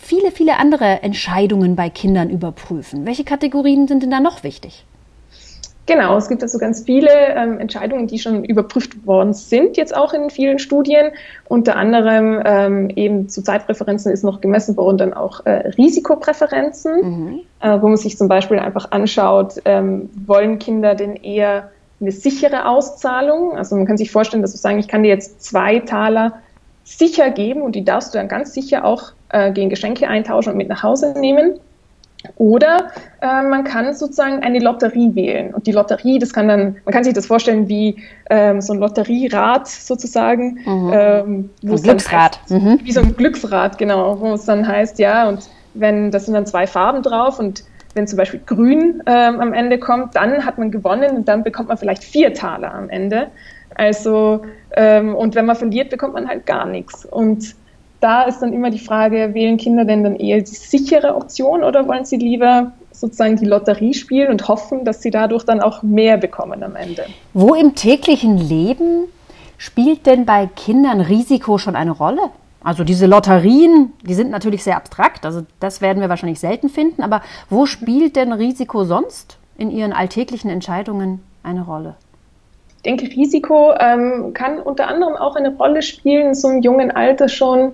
viele, 0.00 0.30
viele 0.30 0.58
andere 0.58 1.02
Entscheidungen 1.02 1.76
bei 1.76 1.90
Kindern 1.90 2.30
überprüfen. 2.30 3.06
Welche 3.06 3.24
Kategorien 3.24 3.88
sind 3.88 4.02
denn 4.02 4.10
da 4.10 4.20
noch 4.20 4.42
wichtig? 4.42 4.84
Genau, 5.86 6.16
es 6.16 6.28
gibt 6.28 6.42
also 6.42 6.58
ganz 6.58 6.82
viele 6.82 7.10
ähm, 7.10 7.60
Entscheidungen, 7.60 8.08
die 8.08 8.18
schon 8.18 8.44
überprüft 8.44 9.06
worden 9.06 9.32
sind, 9.32 9.76
jetzt 9.76 9.96
auch 9.96 10.12
in 10.12 10.30
vielen 10.30 10.58
Studien. 10.58 11.12
Unter 11.48 11.76
anderem 11.76 12.42
ähm, 12.44 12.90
eben 12.90 13.28
zu 13.28 13.42
Zeitpräferenzen 13.42 14.12
ist 14.12 14.24
noch 14.24 14.40
gemessen 14.40 14.76
worden 14.76 14.98
dann 14.98 15.14
auch 15.14 15.46
äh, 15.46 15.68
Risikopräferenzen, 15.78 16.94
mhm. 17.02 17.40
äh, 17.60 17.80
wo 17.80 17.86
man 17.86 17.96
sich 17.96 18.18
zum 18.18 18.26
Beispiel 18.26 18.58
einfach 18.58 18.90
anschaut, 18.90 19.60
ähm, 19.64 20.10
wollen 20.26 20.58
Kinder 20.58 20.96
denn 20.96 21.14
eher 21.14 21.70
eine 22.00 22.10
sichere 22.10 22.66
Auszahlung? 22.66 23.56
Also 23.56 23.76
man 23.76 23.86
kann 23.86 23.96
sich 23.96 24.10
vorstellen, 24.10 24.42
dass 24.42 24.54
wir 24.54 24.58
sagen, 24.58 24.80
ich 24.80 24.88
kann 24.88 25.04
dir 25.04 25.08
jetzt 25.08 25.42
zwei 25.42 25.78
Taler 25.78 26.32
sicher 26.82 27.30
geben 27.30 27.62
und 27.62 27.76
die 27.76 27.84
darfst 27.84 28.12
du 28.12 28.18
dann 28.18 28.28
ganz 28.28 28.52
sicher 28.52 28.84
auch 28.84 29.12
äh, 29.28 29.52
gegen 29.52 29.70
Geschenke 29.70 30.08
eintauschen 30.08 30.52
und 30.52 30.58
mit 30.58 30.68
nach 30.68 30.82
Hause 30.82 31.14
nehmen. 31.16 31.60
Oder 32.36 32.88
äh, 33.20 33.42
man 33.42 33.64
kann 33.64 33.94
sozusagen 33.94 34.42
eine 34.42 34.58
Lotterie 34.58 35.14
wählen. 35.14 35.54
Und 35.54 35.66
die 35.66 35.72
Lotterie, 35.72 36.18
das 36.18 36.32
kann 36.32 36.48
dann, 36.48 36.76
man 36.84 36.92
kann 36.92 37.04
sich 37.04 37.14
das 37.14 37.26
vorstellen 37.26 37.68
wie 37.68 38.02
ähm, 38.30 38.60
so 38.60 38.72
ein 38.72 38.78
Lotterierad 38.78 39.68
sozusagen. 39.68 40.58
Mhm. 40.64 40.90
Ähm, 40.92 41.50
ein 41.62 41.76
Glücksrad. 41.82 42.40
Heißt, 42.42 42.50
mhm. 42.50 42.80
Wie 42.82 42.92
so 42.92 43.00
ein 43.00 43.16
Glücksrad, 43.16 43.78
genau, 43.78 44.20
wo 44.20 44.32
es 44.34 44.44
dann 44.44 44.66
heißt, 44.66 44.98
ja, 44.98 45.28
und 45.28 45.48
wenn, 45.74 46.10
das 46.10 46.26
sind 46.26 46.34
dann 46.34 46.46
zwei 46.46 46.66
Farben 46.66 47.02
drauf 47.02 47.38
und 47.38 47.64
wenn 47.94 48.06
zum 48.06 48.18
Beispiel 48.18 48.40
grün 48.44 49.02
ähm, 49.06 49.40
am 49.40 49.52
Ende 49.54 49.78
kommt, 49.78 50.16
dann 50.16 50.44
hat 50.44 50.58
man 50.58 50.70
gewonnen 50.70 51.16
und 51.16 51.28
dann 51.28 51.42
bekommt 51.42 51.68
man 51.68 51.78
vielleicht 51.78 52.04
vier 52.04 52.34
Taler 52.34 52.74
am 52.74 52.90
Ende. 52.90 53.28
Also, 53.74 54.42
ähm, 54.76 55.14
und 55.14 55.34
wenn 55.34 55.46
man 55.46 55.56
verliert, 55.56 55.90
bekommt 55.90 56.14
man 56.14 56.28
halt 56.28 56.46
gar 56.46 56.66
nichts. 56.66 57.04
Und 57.06 57.54
da 58.00 58.22
ist 58.22 58.40
dann 58.40 58.52
immer 58.52 58.70
die 58.70 58.78
Frage, 58.78 59.34
wählen 59.34 59.56
Kinder 59.56 59.84
denn 59.84 60.04
dann 60.04 60.16
eher 60.16 60.38
die 60.38 60.46
sichere 60.46 61.14
Option 61.14 61.64
oder 61.64 61.88
wollen 61.88 62.04
sie 62.04 62.16
lieber 62.16 62.72
sozusagen 62.92 63.36
die 63.36 63.44
Lotterie 63.46 63.94
spielen 63.94 64.30
und 64.30 64.48
hoffen, 64.48 64.84
dass 64.84 65.02
sie 65.02 65.10
dadurch 65.10 65.44
dann 65.44 65.60
auch 65.60 65.82
mehr 65.82 66.16
bekommen 66.16 66.62
am 66.62 66.76
Ende? 66.76 67.06
Wo 67.34 67.54
im 67.54 67.74
täglichen 67.74 68.38
Leben 68.38 69.04
spielt 69.58 70.06
denn 70.06 70.24
bei 70.24 70.48
Kindern 70.54 71.00
Risiko 71.00 71.58
schon 71.58 71.76
eine 71.76 71.92
Rolle? 71.92 72.30
Also 72.62 72.82
diese 72.82 73.06
Lotterien, 73.06 73.92
die 74.02 74.14
sind 74.14 74.30
natürlich 74.30 74.64
sehr 74.64 74.76
abstrakt, 74.76 75.24
also 75.24 75.42
das 75.60 75.80
werden 75.80 76.00
wir 76.00 76.08
wahrscheinlich 76.08 76.40
selten 76.40 76.68
finden, 76.68 77.02
aber 77.02 77.22
wo 77.48 77.64
spielt 77.64 78.16
denn 78.16 78.32
Risiko 78.32 78.84
sonst 78.84 79.38
in 79.56 79.70
Ihren 79.70 79.92
alltäglichen 79.92 80.50
Entscheidungen 80.50 81.22
eine 81.44 81.62
Rolle? 81.62 81.94
Ich 82.78 82.82
denke, 82.82 83.06
Risiko 83.06 83.72
ähm, 83.78 84.32
kann 84.34 84.58
unter 84.58 84.88
anderem 84.88 85.14
auch 85.14 85.36
eine 85.36 85.54
Rolle 85.54 85.82
spielen, 85.82 86.28
in 86.28 86.34
so 86.34 86.48
einem 86.48 86.62
jungen 86.62 86.90
Alter 86.90 87.28
schon, 87.28 87.72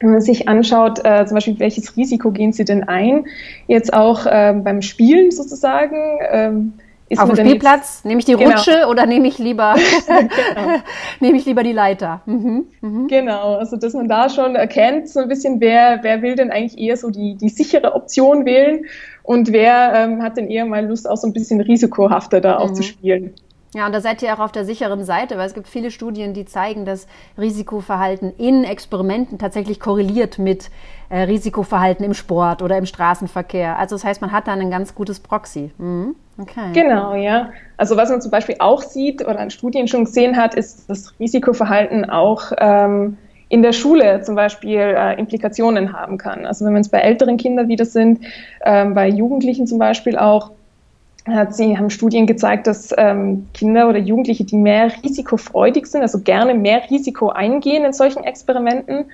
wenn 0.00 0.10
man 0.10 0.20
sich 0.20 0.48
anschaut, 0.48 1.04
äh, 1.04 1.24
zum 1.26 1.36
Beispiel, 1.36 1.58
welches 1.58 1.96
Risiko 1.96 2.30
gehen 2.30 2.52
Sie 2.52 2.64
denn 2.64 2.84
ein? 2.84 3.26
Jetzt 3.66 3.94
auch 3.94 4.26
äh, 4.26 4.54
beim 4.54 4.82
Spielen 4.82 5.30
sozusagen. 5.30 6.18
Ähm, 6.30 6.74
Auf 7.16 7.32
dem 7.32 7.46
Spielplatz 7.46 8.04
nehme 8.04 8.18
ich 8.18 8.26
die 8.26 8.34
genau. 8.34 8.50
Rutsche 8.50 8.86
oder 8.88 9.06
nehme 9.06 9.26
ich 9.28 9.38
lieber 9.38 9.74
genau. 10.06 10.78
nehme 11.20 11.38
ich 11.38 11.46
lieber 11.46 11.62
die 11.62 11.72
Leiter? 11.72 12.20
Mhm. 12.26 12.66
Mhm. 12.80 13.06
Genau, 13.08 13.54
also 13.54 13.76
dass 13.76 13.94
man 13.94 14.08
da 14.08 14.28
schon 14.28 14.54
erkennt 14.54 15.08
so 15.08 15.20
ein 15.20 15.28
bisschen, 15.28 15.60
wer 15.60 16.00
wer 16.02 16.20
will 16.20 16.34
denn 16.34 16.50
eigentlich 16.50 16.78
eher 16.78 16.96
so 16.96 17.10
die 17.10 17.36
die 17.36 17.48
sichere 17.48 17.94
Option 17.94 18.44
wählen 18.44 18.84
und 19.22 19.52
wer 19.52 19.92
ähm, 19.94 20.22
hat 20.22 20.36
denn 20.36 20.48
eher 20.48 20.66
mal 20.66 20.86
Lust 20.86 21.08
auch 21.08 21.16
so 21.16 21.26
ein 21.26 21.32
bisschen 21.32 21.60
risikohafter 21.60 22.40
da 22.40 22.58
auch 22.58 22.72
zu 22.72 22.82
mhm. 22.82 22.86
spielen. 22.86 23.34
Ja, 23.76 23.84
und 23.84 23.94
da 23.94 24.00
seid 24.00 24.22
ihr 24.22 24.32
auch 24.32 24.38
auf 24.38 24.52
der 24.52 24.64
sicheren 24.64 25.04
Seite, 25.04 25.36
weil 25.36 25.46
es 25.46 25.52
gibt 25.52 25.68
viele 25.68 25.90
Studien, 25.90 26.32
die 26.32 26.46
zeigen, 26.46 26.86
dass 26.86 27.06
Risikoverhalten 27.36 28.32
in 28.38 28.64
Experimenten 28.64 29.38
tatsächlich 29.38 29.80
korreliert 29.80 30.38
mit 30.38 30.70
äh, 31.10 31.20
Risikoverhalten 31.24 32.02
im 32.02 32.14
Sport 32.14 32.62
oder 32.62 32.78
im 32.78 32.86
Straßenverkehr. 32.86 33.78
Also 33.78 33.96
das 33.96 34.04
heißt, 34.06 34.22
man 34.22 34.32
hat 34.32 34.48
da 34.48 34.54
ein 34.54 34.70
ganz 34.70 34.94
gutes 34.94 35.20
Proxy. 35.20 35.72
Mhm. 35.76 36.16
Okay. 36.38 36.72
Genau, 36.72 37.14
ja. 37.16 37.50
Also 37.76 37.98
was 37.98 38.08
man 38.08 38.22
zum 38.22 38.30
Beispiel 38.30 38.56
auch 38.60 38.80
sieht 38.80 39.20
oder 39.20 39.38
an 39.38 39.50
Studien 39.50 39.88
schon 39.88 40.06
gesehen 40.06 40.38
hat, 40.38 40.54
ist, 40.54 40.88
dass 40.88 41.12
Risikoverhalten 41.20 42.08
auch 42.08 42.52
ähm, 42.56 43.18
in 43.50 43.60
der 43.60 43.74
Schule 43.74 44.22
zum 44.22 44.36
Beispiel 44.36 44.80
äh, 44.80 45.18
Implikationen 45.18 45.92
haben 45.92 46.16
kann. 46.16 46.46
Also 46.46 46.64
wenn 46.64 46.72
wir 46.72 46.80
es 46.80 46.88
bei 46.88 47.00
älteren 47.00 47.36
Kindern 47.36 47.68
wieder 47.68 47.84
sind, 47.84 48.24
ähm, 48.64 48.94
bei 48.94 49.06
Jugendlichen 49.06 49.66
zum 49.66 49.78
Beispiel 49.78 50.16
auch, 50.16 50.52
Sie 51.50 51.76
haben 51.76 51.90
Studien 51.90 52.26
gezeigt, 52.26 52.66
dass 52.66 52.94
ähm, 52.96 53.48
Kinder 53.52 53.88
oder 53.88 53.98
Jugendliche, 53.98 54.44
die 54.44 54.56
mehr 54.56 54.92
risikofreudig 55.02 55.86
sind, 55.86 56.02
also 56.02 56.20
gerne 56.20 56.54
mehr 56.54 56.88
Risiko 56.88 57.30
eingehen 57.30 57.84
in 57.84 57.92
solchen 57.92 58.22
Experimenten, 58.22 59.06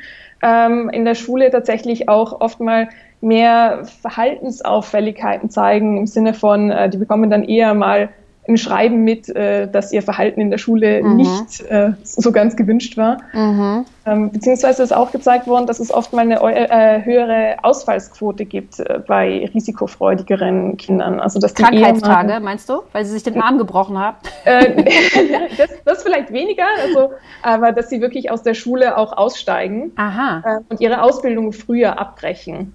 ähm, 0.42 0.90
in 0.90 1.04
der 1.04 1.14
Schule 1.14 1.50
tatsächlich 1.50 2.08
auch 2.08 2.40
oft 2.40 2.60
mal 2.60 2.88
mehr 3.22 3.84
Verhaltensauffälligkeiten 4.02 5.48
zeigen, 5.48 5.96
im 5.96 6.06
Sinne 6.06 6.34
von, 6.34 6.70
äh, 6.70 6.90
die 6.90 6.98
bekommen 6.98 7.30
dann 7.30 7.44
eher 7.44 7.72
mal 7.72 8.10
ein 8.48 8.56
Schreiben 8.56 9.04
mit, 9.04 9.28
äh, 9.28 9.70
dass 9.70 9.92
ihr 9.92 10.02
Verhalten 10.02 10.40
in 10.40 10.50
der 10.50 10.58
Schule 10.58 11.02
mhm. 11.02 11.16
nicht 11.16 11.60
äh, 11.68 11.92
so 12.02 12.32
ganz 12.32 12.56
gewünscht 12.56 12.96
war. 12.96 13.18
Mhm. 13.32 13.84
Ähm, 14.04 14.32
beziehungsweise 14.32 14.82
ist 14.82 14.94
auch 14.94 15.12
gezeigt 15.12 15.46
worden, 15.46 15.66
dass 15.66 15.78
es 15.78 15.92
oft 15.92 16.12
mal 16.12 16.22
eine 16.22 16.40
äh, 16.40 17.04
höhere 17.04 17.56
Ausfallsquote 17.62 18.44
gibt 18.44 18.80
äh, 18.80 19.00
bei 19.06 19.48
risikofreudigeren 19.54 20.76
Kindern. 20.76 21.20
Also 21.20 21.38
dass 21.38 21.54
die 21.54 21.62
Krankheitstage, 21.62 22.40
meinst 22.40 22.68
du? 22.68 22.82
Weil 22.90 23.04
sie 23.04 23.12
sich 23.12 23.22
den 23.22 23.40
Arm 23.40 23.58
gebrochen 23.58 23.96
haben? 23.96 24.16
Äh, 24.44 24.82
das, 25.56 25.70
das, 25.84 26.02
vielleicht 26.02 26.32
weniger, 26.32 26.66
also, 26.82 27.12
aber 27.42 27.70
dass 27.70 27.90
sie 27.90 28.00
wirklich 28.00 28.32
aus 28.32 28.42
der 28.42 28.54
Schule 28.54 28.96
auch 28.96 29.16
aussteigen 29.16 29.92
äh, 29.96 30.58
und 30.68 30.80
ihre 30.80 31.02
Ausbildung 31.02 31.52
früher 31.52 31.98
abbrechen. 32.00 32.74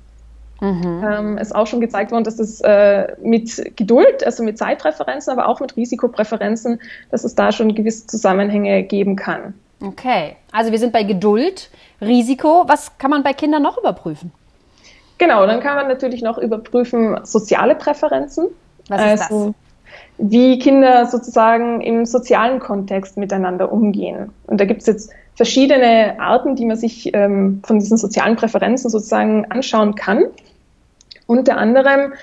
Mhm. 0.60 1.04
Ähm, 1.08 1.38
ist 1.38 1.54
auch 1.54 1.68
schon 1.68 1.82
gezeigt 1.82 2.12
worden, 2.12 2.24
dass 2.24 2.40
es 2.40 2.62
äh, 2.62 3.16
mit 3.22 3.76
Geduld, 3.76 4.26
also 4.26 4.44
mit 4.44 4.58
Zeitpräferenzen, 4.58 5.32
aber 5.32 5.48
auch 5.48 5.60
mit 5.60 5.78
Risikopräferenzen, 5.78 6.80
dass 7.12 7.24
es 7.24 7.36
da 7.36 7.52
schon 7.52 7.76
gewisse 7.76 8.08
Zusammenhänge 8.08 8.84
geben 8.84 9.16
kann. 9.16 9.54
Okay, 9.82 10.36
also 10.52 10.72
wir 10.72 10.80
sind 10.80 10.92
bei 10.92 11.04
Geduld, 11.04 11.70
Risiko. 12.02 12.64
Was 12.68 12.98
kann 12.98 13.12
man 13.12 13.22
bei 13.22 13.34
Kindern 13.34 13.62
noch 13.62 13.78
überprüfen? 13.78 14.32
Genau, 15.20 15.46
dann 15.46 15.60
kann 15.60 15.76
man 15.76 15.88
natürlich 15.88 16.22
noch 16.22 16.38
überprüfen 16.38 17.20
soziale 17.24 17.76
Präferenzen. 17.76 18.48
Was 18.88 19.02
ist 19.02 19.22
also, 19.22 19.46
das? 19.48 19.56
Wie 20.18 20.58
Kinder 20.58 21.06
sozusagen 21.06 21.82
im 21.82 22.06
sozialen 22.06 22.60
Kontext 22.60 23.18
miteinander 23.18 23.72
umgehen. 23.72 24.32
Und 24.48 24.60
da 24.60 24.66
gibt 24.66 24.82
es 24.82 24.88
jetzt 24.88 25.12
verschiedene 25.38 26.20
Arten, 26.20 26.56
die 26.56 26.66
man 26.66 26.76
sich 26.76 27.14
ähm, 27.14 27.62
von 27.64 27.80
diesen 27.80 27.98
sozialen 27.98 28.36
Präferenzen 28.36 28.90
sozusagen 28.90 29.46
anschauen 29.46 29.94
kann. 29.94 30.26
Unter 31.28 31.58
anderem 31.58 32.14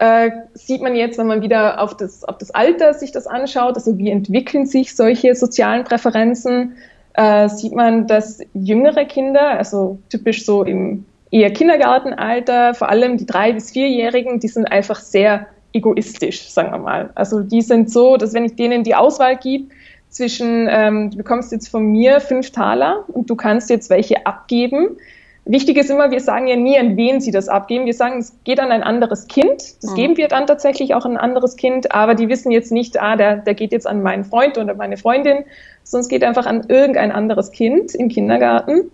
äh, 0.00 0.30
sieht 0.54 0.80
man 0.80 0.96
jetzt, 0.96 1.18
wenn 1.18 1.26
man 1.26 1.42
wieder 1.42 1.80
auf 1.80 1.96
das, 1.96 2.24
auf 2.24 2.38
das 2.38 2.50
Alter 2.50 2.94
sich 2.94 3.12
das 3.12 3.26
anschaut, 3.26 3.76
also 3.76 3.98
wie 3.98 4.10
entwickeln 4.10 4.64
sich 4.64 4.96
solche 4.96 5.34
sozialen 5.34 5.84
Präferenzen, 5.84 6.76
äh, 7.12 7.48
sieht 7.50 7.74
man, 7.74 8.06
dass 8.06 8.40
jüngere 8.54 9.04
Kinder, 9.04 9.50
also 9.50 9.98
typisch 10.08 10.46
so 10.46 10.64
im 10.64 11.04
eher 11.30 11.52
Kindergartenalter, 11.52 12.72
vor 12.72 12.88
allem 12.88 13.18
die 13.18 13.26
drei- 13.26 13.52
bis 13.52 13.70
vierjährigen, 13.70 14.40
die 14.40 14.48
sind 14.48 14.72
einfach 14.72 15.00
sehr 15.00 15.46
egoistisch, 15.74 16.50
sagen 16.50 16.72
wir 16.72 16.78
mal. 16.78 17.10
Also 17.14 17.40
die 17.40 17.60
sind 17.60 17.90
so, 17.90 18.16
dass 18.16 18.32
wenn 18.32 18.44
ich 18.44 18.56
denen 18.56 18.82
die 18.82 18.94
Auswahl 18.94 19.36
gebe, 19.36 19.66
zwischen, 20.12 20.68
ähm, 20.70 21.10
du 21.10 21.16
bekommst 21.16 21.50
jetzt 21.52 21.68
von 21.68 21.84
mir 21.90 22.20
fünf 22.20 22.50
Taler 22.50 23.04
und 23.08 23.28
du 23.30 23.34
kannst 23.34 23.70
jetzt 23.70 23.90
welche 23.90 24.26
abgeben. 24.26 24.96
Wichtig 25.44 25.76
ist 25.76 25.90
immer, 25.90 26.12
wir 26.12 26.20
sagen 26.20 26.46
ja 26.46 26.54
nie, 26.54 26.78
an 26.78 26.96
wen 26.96 27.20
sie 27.20 27.32
das 27.32 27.48
abgeben. 27.48 27.84
Wir 27.84 27.94
sagen, 27.94 28.18
es 28.18 28.32
geht 28.44 28.60
an 28.60 28.70
ein 28.70 28.84
anderes 28.84 29.26
Kind. 29.26 29.82
Das 29.82 29.90
mhm. 29.90 29.94
geben 29.96 30.16
wir 30.16 30.28
dann 30.28 30.46
tatsächlich 30.46 30.94
auch 30.94 31.04
an 31.04 31.12
ein 31.12 31.16
anderes 31.16 31.56
Kind, 31.56 31.92
aber 31.92 32.14
die 32.14 32.28
wissen 32.28 32.52
jetzt 32.52 32.70
nicht, 32.70 33.02
ah, 33.02 33.16
der, 33.16 33.38
der 33.38 33.54
geht 33.54 33.72
jetzt 33.72 33.88
an 33.88 34.02
meinen 34.02 34.24
Freund 34.24 34.56
oder 34.56 34.74
meine 34.74 34.96
Freundin, 34.96 35.38
sondern 35.82 36.02
es 36.02 36.08
geht 36.08 36.22
einfach 36.22 36.46
an 36.46 36.66
irgendein 36.68 37.10
anderes 37.10 37.50
Kind 37.50 37.94
im 37.94 38.08
Kindergarten. 38.08 38.92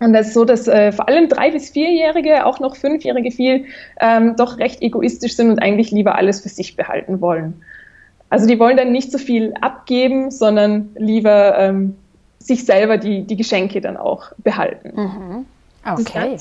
Und 0.00 0.12
das 0.12 0.28
ist 0.28 0.34
so, 0.34 0.44
dass 0.44 0.66
äh, 0.66 0.92
vor 0.92 1.08
allem 1.08 1.28
drei- 1.28 1.50
bis 1.50 1.70
vierjährige, 1.70 2.46
auch 2.46 2.60
noch 2.60 2.76
fünfjährige 2.76 3.30
viel, 3.30 3.66
ähm, 4.00 4.34
doch 4.36 4.58
recht 4.58 4.80
egoistisch 4.80 5.36
sind 5.36 5.50
und 5.50 5.58
eigentlich 5.60 5.90
lieber 5.90 6.14
alles 6.14 6.40
für 6.40 6.48
sich 6.48 6.76
behalten 6.76 7.20
wollen. 7.20 7.62
Also 8.30 8.46
die 8.46 8.58
wollen 8.58 8.76
dann 8.76 8.92
nicht 8.92 9.10
so 9.10 9.18
viel 9.18 9.54
abgeben, 9.60 10.30
sondern 10.30 10.90
lieber 10.96 11.58
ähm, 11.58 11.96
sich 12.38 12.64
selber 12.64 12.98
die, 12.98 13.22
die 13.26 13.36
Geschenke 13.36 13.80
dann 13.80 13.96
auch 13.96 14.32
behalten. 14.38 14.92
Mhm. 14.94 15.46
Okay. 15.84 16.36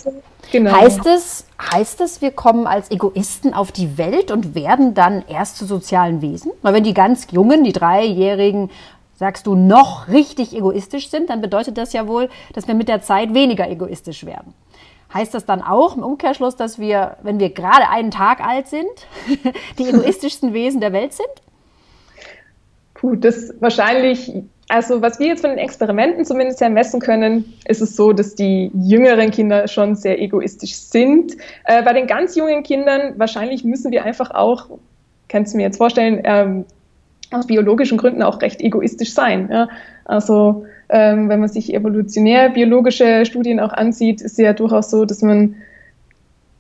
genau. 0.51 0.71
Heißt 0.71 1.05
es, 1.05 1.45
heißt 1.73 2.01
es, 2.01 2.21
wir 2.21 2.31
kommen 2.31 2.67
als 2.67 2.91
Egoisten 2.91 3.53
auf 3.53 3.71
die 3.71 3.97
Welt 3.97 4.31
und 4.31 4.55
werden 4.55 4.93
dann 4.93 5.23
erst 5.27 5.57
zu 5.57 5.65
sozialen 5.65 6.21
Wesen? 6.21 6.51
Weil 6.61 6.73
wenn 6.73 6.83
die 6.83 6.93
ganz 6.93 7.27
Jungen, 7.31 7.63
die 7.63 7.71
Dreijährigen, 7.71 8.69
sagst 9.15 9.47
du, 9.47 9.55
noch 9.55 10.07
richtig 10.09 10.55
egoistisch 10.55 11.09
sind, 11.09 11.29
dann 11.29 11.41
bedeutet 11.41 11.77
das 11.77 11.93
ja 11.93 12.07
wohl, 12.07 12.29
dass 12.53 12.67
wir 12.67 12.75
mit 12.75 12.87
der 12.87 13.01
Zeit 13.01 13.33
weniger 13.33 13.69
egoistisch 13.69 14.25
werden. 14.25 14.53
Heißt 15.13 15.33
das 15.33 15.45
dann 15.45 15.61
auch 15.61 15.95
im 15.95 16.03
Umkehrschluss, 16.03 16.55
dass 16.55 16.79
wir, 16.79 17.17
wenn 17.21 17.39
wir 17.39 17.49
gerade 17.49 17.89
einen 17.89 18.11
Tag 18.11 18.45
alt 18.45 18.67
sind, 18.67 18.85
die 19.79 19.83
egoistischsten 19.89 20.53
Wesen 20.53 20.81
der 20.81 20.93
Welt 20.93 21.13
sind? 21.13 21.27
Gut, 23.01 23.23
das 23.23 23.53
wahrscheinlich, 23.59 24.33
also 24.69 25.01
was 25.01 25.19
wir 25.19 25.27
jetzt 25.27 25.41
von 25.41 25.51
den 25.51 25.59
Experimenten 25.59 26.25
zumindest 26.25 26.61
her 26.61 26.69
messen 26.69 26.99
können, 26.99 27.53
ist 27.67 27.81
es 27.81 27.95
so, 27.95 28.11
dass 28.11 28.35
die 28.35 28.71
jüngeren 28.73 29.31
Kinder 29.31 29.67
schon 29.67 29.95
sehr 29.95 30.19
egoistisch 30.21 30.75
sind. 30.75 31.33
Äh, 31.65 31.83
bei 31.83 31.93
den 31.93 32.07
ganz 32.07 32.35
jungen 32.35 32.63
Kindern 32.63 33.13
wahrscheinlich 33.17 33.63
müssen 33.63 33.91
wir 33.91 34.03
einfach 34.03 34.31
auch, 34.31 34.67
kannst 35.27 35.53
du 35.53 35.57
mir 35.57 35.63
jetzt 35.63 35.77
vorstellen, 35.77 36.21
ähm, 36.23 36.65
aus 37.31 37.45
biologischen 37.45 37.97
Gründen 37.97 38.23
auch 38.23 38.41
recht 38.41 38.61
egoistisch 38.61 39.13
sein. 39.13 39.49
Ja? 39.51 39.69
Also 40.05 40.65
ähm, 40.89 41.29
wenn 41.29 41.39
man 41.39 41.49
sich 41.49 41.73
evolutionär 41.73 42.49
biologische 42.49 43.25
Studien 43.25 43.59
auch 43.59 43.73
ansieht, 43.73 44.21
ist 44.21 44.33
es 44.33 44.37
ja 44.37 44.53
durchaus 44.53 44.89
so, 44.89 45.05
dass 45.05 45.21
man 45.21 45.55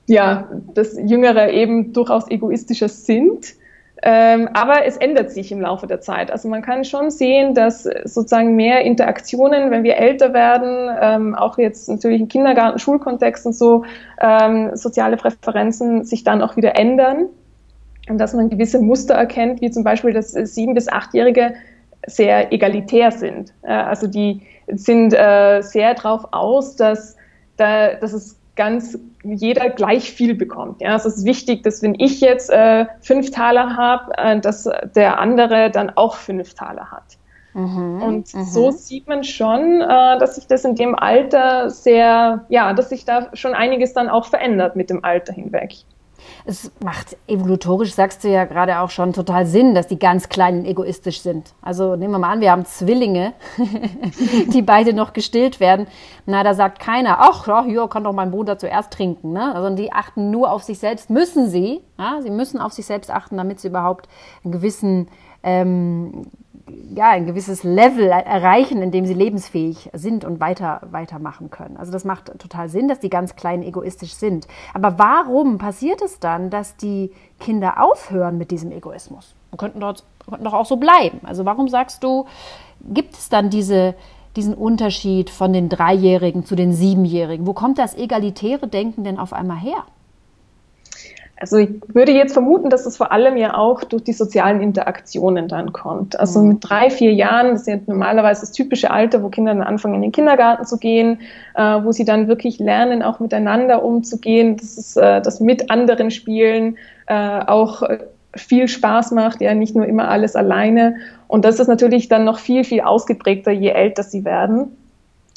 ja, 0.07 0.47
dass 0.73 0.97
Jüngere 0.97 1.51
eben 1.51 1.93
durchaus 1.93 2.29
egoistischer 2.29 2.87
sind. 2.87 3.55
Ähm, 4.03 4.49
aber 4.53 4.85
es 4.85 4.97
ändert 4.97 5.31
sich 5.31 5.51
im 5.51 5.61
Laufe 5.61 5.87
der 5.87 6.01
Zeit. 6.01 6.31
Also 6.31 6.47
man 6.47 6.61
kann 6.61 6.83
schon 6.85 7.09
sehen, 7.09 7.55
dass 7.55 7.83
sozusagen 7.83 8.55
mehr 8.55 8.81
Interaktionen, 8.81 9.71
wenn 9.71 9.83
wir 9.83 9.97
älter 9.97 10.33
werden, 10.33 10.95
ähm, 11.01 11.35
auch 11.35 11.57
jetzt 11.57 11.89
natürlich 11.89 12.21
im 12.21 12.27
Kindergarten, 12.27 12.77
Schulkontext 12.77 13.45
und 13.45 13.53
so, 13.53 13.85
ähm, 14.21 14.75
soziale 14.75 15.17
Präferenzen 15.17 16.03
sich 16.03 16.23
dann 16.23 16.41
auch 16.41 16.57
wieder 16.57 16.77
ändern. 16.77 17.27
Und 18.07 18.19
dass 18.19 18.33
man 18.33 18.49
gewisse 18.49 18.79
Muster 18.79 19.15
erkennt, 19.15 19.61
wie 19.61 19.71
zum 19.71 19.83
Beispiel, 19.83 20.13
dass 20.13 20.31
sieben- 20.31 20.75
bis 20.75 20.87
achtjährige 20.87 21.55
sehr 22.05 22.53
egalitär 22.53 23.11
sind. 23.11 23.53
Äh, 23.63 23.73
also 23.73 24.07
die 24.07 24.41
sind 24.67 25.13
äh, 25.13 25.61
sehr 25.61 25.95
darauf 25.95 26.25
aus, 26.31 26.75
dass, 26.75 27.15
da, 27.57 27.95
dass 27.95 28.13
es 28.13 28.39
ganz 28.55 28.97
jeder 29.33 29.69
gleich 29.69 30.11
viel 30.11 30.35
bekommt. 30.35 30.81
Ja, 30.81 30.95
es 30.95 31.05
ist 31.05 31.25
wichtig, 31.25 31.63
dass 31.63 31.81
wenn 31.81 31.95
ich 31.99 32.21
jetzt 32.21 32.49
äh, 32.49 32.85
fünf 33.01 33.31
Taler 33.31 33.75
habe, 33.75 34.17
äh, 34.17 34.39
dass 34.39 34.69
der 34.95 35.19
andere 35.19 35.71
dann 35.71 35.91
auch 35.95 36.15
fünf 36.15 36.53
Taler 36.53 36.91
hat. 36.91 37.17
Mhm, 37.53 38.01
und 38.03 38.33
mhm. 38.33 38.43
so 38.43 38.71
sieht 38.71 39.07
man 39.07 39.23
schon, 39.23 39.81
äh, 39.81 40.19
dass 40.19 40.35
sich 40.35 40.45
das 40.45 40.63
in 40.63 40.75
dem 40.75 40.93
Alter 40.93 41.69
sehr, 41.69 42.45
ja, 42.49 42.73
dass 42.73 42.89
sich 42.89 43.03
da 43.03 43.29
schon 43.33 43.53
einiges 43.53 43.93
dann 43.93 44.09
auch 44.09 44.25
verändert 44.25 44.75
mit 44.75 44.89
dem 44.89 45.03
Alter 45.03 45.33
hinweg. 45.33 45.73
Es 46.49 46.71
macht 46.81 47.17
evolutorisch, 47.27 47.93
sagst 47.93 48.23
du 48.23 48.29
ja 48.29 48.45
gerade 48.45 48.79
auch 48.79 48.89
schon, 48.89 49.11
total 49.11 49.45
Sinn, 49.45 49.75
dass 49.75 49.87
die 49.87 49.99
ganz 49.99 50.29
Kleinen 50.29 50.63
egoistisch 50.63 51.19
sind. 51.19 51.53
Also 51.61 51.97
nehmen 51.97 52.13
wir 52.13 52.19
mal 52.19 52.31
an, 52.31 52.39
wir 52.39 52.51
haben 52.51 52.63
Zwillinge, 52.63 53.33
die 54.53 54.61
beide 54.61 54.93
noch 54.93 55.11
gestillt 55.11 55.59
werden. 55.59 55.87
Na, 56.25 56.43
da 56.43 56.53
sagt 56.53 56.79
keiner, 56.79 57.17
ach 57.19 57.45
ja, 57.47 57.65
hier 57.65 57.89
kann 57.89 58.05
doch 58.05 58.13
mein 58.13 58.31
Bruder 58.31 58.57
zuerst 58.57 58.93
trinken. 58.93 59.33
Ne? 59.33 59.53
Also 59.53 59.75
die 59.75 59.91
achten 59.91 60.31
nur 60.31 60.49
auf 60.49 60.63
sich 60.63 60.79
selbst, 60.79 61.09
müssen 61.09 61.49
sie. 61.49 61.81
Ja? 61.99 62.21
Sie 62.21 62.31
müssen 62.31 62.61
auf 62.61 62.71
sich 62.71 62.85
selbst 62.85 63.11
achten, 63.11 63.35
damit 63.35 63.59
sie 63.59 63.67
überhaupt 63.67 64.07
einen 64.45 64.53
gewissen 64.53 65.09
ähm, 65.43 66.27
ja, 66.95 67.09
ein 67.09 67.25
gewisses 67.25 67.63
Level 67.63 68.07
erreichen, 68.07 68.81
in 68.81 68.91
dem 68.91 69.05
sie 69.05 69.13
lebensfähig 69.13 69.89
sind 69.93 70.25
und 70.25 70.39
weiter, 70.39 70.81
weitermachen 70.91 71.49
können. 71.49 71.77
Also 71.77 71.91
das 71.91 72.05
macht 72.05 72.37
total 72.39 72.69
Sinn, 72.69 72.87
dass 72.87 72.99
die 72.99 73.09
ganz 73.09 73.35
Kleinen 73.35 73.63
egoistisch 73.63 74.13
sind. 74.13 74.47
Aber 74.73 74.97
warum 74.97 75.57
passiert 75.57 76.01
es 76.01 76.19
dann, 76.19 76.49
dass 76.49 76.75
die 76.75 77.11
Kinder 77.39 77.81
aufhören 77.83 78.37
mit 78.37 78.51
diesem 78.51 78.71
Egoismus? 78.71 79.35
Und 79.51 79.59
könnten, 79.59 79.79
dort, 79.79 80.03
könnten 80.29 80.43
doch 80.43 80.53
auch 80.53 80.65
so 80.65 80.77
bleiben. 80.77 81.21
Also 81.23 81.45
warum 81.45 81.67
sagst 81.67 82.03
du, 82.03 82.25
gibt 82.81 83.13
es 83.13 83.29
dann 83.29 83.49
diese, 83.49 83.95
diesen 84.35 84.53
Unterschied 84.53 85.29
von 85.29 85.53
den 85.53 85.69
Dreijährigen 85.69 86.45
zu 86.45 86.55
den 86.55 86.73
Siebenjährigen? 86.73 87.47
Wo 87.47 87.53
kommt 87.53 87.77
das 87.77 87.95
egalitäre 87.95 88.67
Denken 88.67 89.03
denn 89.03 89.19
auf 89.19 89.33
einmal 89.33 89.57
her? 89.57 89.83
Also 91.39 91.57
ich 91.57 91.69
würde 91.93 92.11
jetzt 92.11 92.33
vermuten, 92.33 92.69
dass 92.69 92.85
es 92.85 92.97
vor 92.97 93.11
allem 93.11 93.37
ja 93.37 93.55
auch 93.55 93.83
durch 93.83 94.03
die 94.03 94.13
sozialen 94.13 94.59
Interaktionen 94.61 95.47
dann 95.47 95.71
kommt. 95.71 96.19
Also 96.19 96.41
mhm. 96.41 96.49
mit 96.49 96.57
drei, 96.61 96.89
vier 96.89 97.13
Jahren, 97.13 97.51
das 97.51 97.61
ist 97.61 97.67
ja 97.67 97.77
normalerweise 97.85 98.41
das 98.41 98.51
typische 98.51 98.89
Alter, 98.89 99.21
wo 99.21 99.29
Kinder 99.29 99.53
dann 99.53 99.63
anfangen, 99.63 99.95
in 99.95 100.01
den 100.01 100.11
Kindergarten 100.11 100.65
zu 100.65 100.77
gehen, 100.77 101.19
äh, 101.55 101.61
wo 101.61 101.91
sie 101.91 102.05
dann 102.05 102.27
wirklich 102.27 102.57
lernen, 102.57 103.03
auch 103.03 103.19
miteinander 103.19 103.83
umzugehen, 103.83 104.57
dass 104.57 104.77
es 104.77 104.97
äh, 104.97 105.21
das 105.21 105.39
mit 105.39 105.69
anderen 105.69 106.09
Spielen 106.09 106.77
äh, 107.05 107.39
auch 107.45 107.83
viel 108.35 108.67
Spaß 108.67 109.11
macht, 109.11 109.41
ja 109.41 109.53
nicht 109.53 109.75
nur 109.75 109.85
immer 109.85 110.09
alles 110.09 110.35
alleine. 110.35 110.95
Und 111.27 111.45
das 111.45 111.59
ist 111.59 111.67
natürlich 111.67 112.07
dann 112.07 112.23
noch 112.23 112.39
viel, 112.39 112.63
viel 112.63 112.81
ausgeprägter, 112.81 113.51
je 113.51 113.69
älter 113.69 114.03
sie 114.03 114.25
werden. 114.25 114.75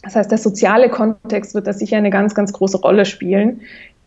Das 0.03 0.17
heißt, 0.17 0.31
der 0.31 0.39
soziale 0.39 0.89
Kontext 0.89 1.55
wird 1.55 1.67
da 1.67 1.73
sicher 1.73 1.99
eine 1.99 2.11
ganz, 2.11 2.35
ganz 2.35 2.53
große 2.53 2.81
Rolle 2.81 3.05
spielen. 3.05 3.61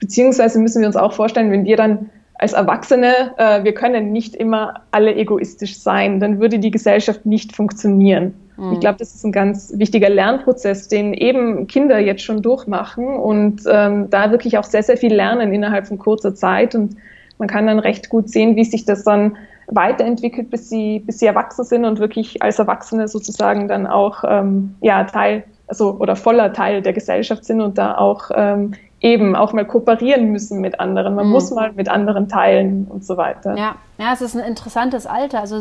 Beziehungsweise 0.03 0.59
müssen 0.59 0.81
wir 0.81 0.87
uns 0.87 0.97
auch 0.97 1.13
vorstellen, 1.13 1.49
wenn 1.49 1.63
wir 1.63 1.77
dann 1.77 2.09
als 2.33 2.51
Erwachsene, 2.51 3.31
äh, 3.37 3.63
wir 3.63 3.73
können 3.73 4.11
nicht 4.11 4.35
immer 4.35 4.81
alle 4.91 5.15
egoistisch 5.15 5.79
sein, 5.79 6.19
dann 6.19 6.41
würde 6.41 6.59
die 6.59 6.71
Gesellschaft 6.71 7.25
nicht 7.25 7.55
funktionieren. 7.55 8.33
Mhm. 8.57 8.73
Ich 8.73 8.79
glaube, 8.81 8.97
das 8.99 9.15
ist 9.15 9.23
ein 9.23 9.31
ganz 9.31 9.71
wichtiger 9.77 10.09
Lernprozess, 10.09 10.89
den 10.89 11.13
eben 11.13 11.67
Kinder 11.67 11.99
jetzt 11.99 12.21
schon 12.21 12.41
durchmachen 12.41 13.07
und 13.07 13.61
ähm, 13.71 14.09
da 14.09 14.31
wirklich 14.31 14.57
auch 14.57 14.65
sehr, 14.65 14.83
sehr 14.83 14.97
viel 14.97 15.13
lernen 15.13 15.53
innerhalb 15.53 15.87
von 15.87 15.97
kurzer 15.97 16.35
Zeit. 16.35 16.75
Und 16.75 16.97
man 17.37 17.47
kann 17.47 17.65
dann 17.65 17.79
recht 17.79 18.09
gut 18.09 18.27
sehen, 18.29 18.57
wie 18.57 18.65
sich 18.65 18.83
das 18.83 19.05
dann 19.05 19.37
weiterentwickelt, 19.67 20.49
bis 20.49 20.69
sie, 20.69 20.99
bis 20.99 21.19
sie 21.19 21.27
erwachsen 21.27 21.63
sind 21.63 21.85
und 21.85 21.99
wirklich 21.99 22.43
als 22.43 22.59
Erwachsene 22.59 23.07
sozusagen 23.07 23.69
dann 23.69 23.87
auch 23.87 24.25
ähm, 24.27 24.75
ja, 24.81 25.05
Teil 25.05 25.45
also, 25.67 25.97
oder 25.97 26.17
voller 26.17 26.51
Teil 26.51 26.81
der 26.81 26.93
Gesellschaft 26.93 27.45
sind 27.45 27.61
und 27.61 27.77
da 27.77 27.97
auch 27.97 28.29
ähm, 28.35 28.73
eben 29.03 29.35
auch 29.35 29.51
mal 29.51 29.65
kooperieren 29.65 30.31
müssen 30.31 30.61
mit 30.61 30.79
anderen. 30.79 31.13
Man 31.13 31.27
mhm. 31.27 31.33
muss 31.33 31.51
mal 31.51 31.73
mit 31.73 31.89
anderen 31.89 32.29
teilen 32.29 32.87
und 32.89 33.05
so 33.05 33.17
weiter. 33.17 33.55
Ja, 33.57 33.75
ja, 33.97 34.13
es 34.13 34.21
ist 34.21 34.35
ein 34.35 34.43
interessantes 34.43 35.05
Alter. 35.05 35.41
Also 35.41 35.59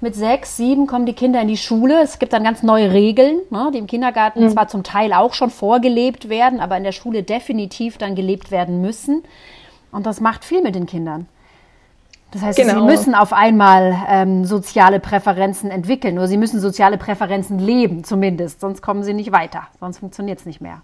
mit 0.00 0.14
sechs, 0.14 0.56
sieben 0.56 0.86
kommen 0.86 1.04
die 1.04 1.12
Kinder 1.12 1.42
in 1.42 1.48
die 1.48 1.56
Schule. 1.56 2.00
Es 2.00 2.20
gibt 2.20 2.32
dann 2.32 2.44
ganz 2.44 2.62
neue 2.62 2.92
Regeln, 2.92 3.40
ne, 3.50 3.70
die 3.74 3.78
im 3.78 3.88
Kindergarten 3.88 4.44
mhm. 4.44 4.50
zwar 4.50 4.68
zum 4.68 4.84
Teil 4.84 5.12
auch 5.12 5.34
schon 5.34 5.50
vorgelebt 5.50 6.28
werden, 6.28 6.60
aber 6.60 6.76
in 6.76 6.84
der 6.84 6.92
Schule 6.92 7.24
definitiv 7.24 7.98
dann 7.98 8.14
gelebt 8.14 8.52
werden 8.52 8.80
müssen. 8.80 9.24
Und 9.90 10.06
das 10.06 10.20
macht 10.20 10.44
viel 10.44 10.62
mit 10.62 10.76
den 10.76 10.86
Kindern. 10.86 11.26
Das 12.30 12.42
heißt, 12.42 12.58
genau. 12.58 12.74
sie 12.74 12.86
müssen 12.86 13.14
auf 13.14 13.32
einmal 13.32 13.96
ähm, 14.08 14.44
soziale 14.44 15.00
Präferenzen 15.00 15.70
entwickeln, 15.70 16.14
nur 16.14 16.28
sie 16.28 16.36
müssen 16.36 16.60
soziale 16.60 16.98
Präferenzen 16.98 17.58
leben, 17.58 18.04
zumindest, 18.04 18.60
sonst 18.60 18.82
kommen 18.82 19.02
sie 19.04 19.14
nicht 19.14 19.32
weiter, 19.32 19.62
sonst 19.80 19.98
funktioniert 19.98 20.40
es 20.40 20.46
nicht 20.46 20.60
mehr. 20.60 20.82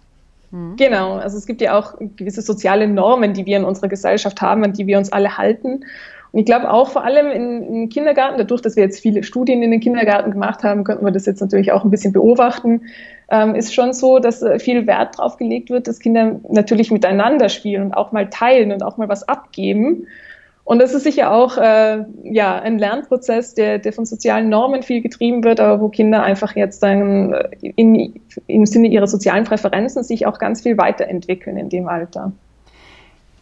Mhm. 0.53 0.77
Genau, 0.77 1.15
also 1.15 1.37
es 1.37 1.47
gibt 1.47 1.61
ja 1.61 1.77
auch 1.79 1.95
gewisse 2.17 2.43
soziale 2.43 2.87
Normen, 2.87 3.33
die 3.33 3.47
wir 3.47 3.57
in 3.57 3.65
unserer 3.65 3.89
Gesellschaft 3.89 4.41
haben, 4.41 4.63
an 4.63 4.73
die 4.73 4.87
wir 4.87 4.99
uns 4.99 5.11
alle 5.11 5.37
halten. 5.37 5.85
Und 6.31 6.39
ich 6.39 6.47
glaube 6.47 6.71
auch 6.71 6.91
vor 6.91 7.05
allem 7.05 7.31
im 7.31 7.89
Kindergarten, 7.91 8.39
dadurch, 8.39 8.63
dass 8.63 8.77
wir 8.77 8.83
jetzt 8.83 9.01
viele 9.01 9.23
Studien 9.23 9.63
in 9.63 9.71
den 9.71 9.81
Kindergarten 9.81 10.31
gemacht 10.31 10.63
haben, 10.63 10.85
könnten 10.85 11.05
wir 11.05 11.13
das 11.13 11.27
jetzt 11.27 11.41
natürlich 11.41 11.73
auch 11.73 11.85
ein 11.85 11.91
bisschen 11.91 12.13
beobachten, 12.13 12.83
ähm, 13.31 13.55
ist 13.55 13.75
schon 13.75 13.93
so, 13.93 14.19
dass 14.19 14.43
äh, 14.43 14.59
viel 14.59 14.87
Wert 14.87 15.19
darauf 15.19 15.37
gelegt 15.37 15.69
wird, 15.69 15.89
dass 15.89 15.99
Kinder 15.99 16.41
natürlich 16.49 16.91
miteinander 16.91 17.51
spielen 17.51 17.83
und 17.83 17.95
auch 17.95 18.13
mal 18.13 18.31
teilen 18.31 18.73
und 18.73 18.83
auch 18.83 18.97
mal 18.97 19.09
was 19.09 19.29
abgeben. 19.29 20.07
Und 20.65 20.79
das 20.79 20.95
ist 20.95 21.03
sicher 21.03 21.33
auch 21.33 21.57
äh, 21.57 22.05
ja, 22.23 22.61
ein 22.61 22.79
Lernprozess, 22.79 23.55
der, 23.55 23.79
der 23.79 23.93
von 23.93 24.07
sozialen 24.07 24.49
Normen 24.49 24.83
viel 24.83 25.03
getrieben 25.03 25.43
wird, 25.43 25.59
aber 25.59 25.81
wo 25.81 25.89
Kinder 25.89 26.23
einfach 26.23 26.55
jetzt 26.55 26.83
dann 26.83 27.33
äh, 27.33 27.73
in, 27.75 28.21
im 28.47 28.67
Sinne 28.67 28.89
ihrer 28.89 29.09
sozialen 29.09 29.45
Präferenzen 29.45 30.05
sich 30.05 30.27
auch 30.27 30.39
ganz 30.39 30.63
viel 30.63 30.79
weiterentwickeln 30.79 31.57
in 31.57 31.69
dem 31.69 31.89
Alter. 31.89 32.33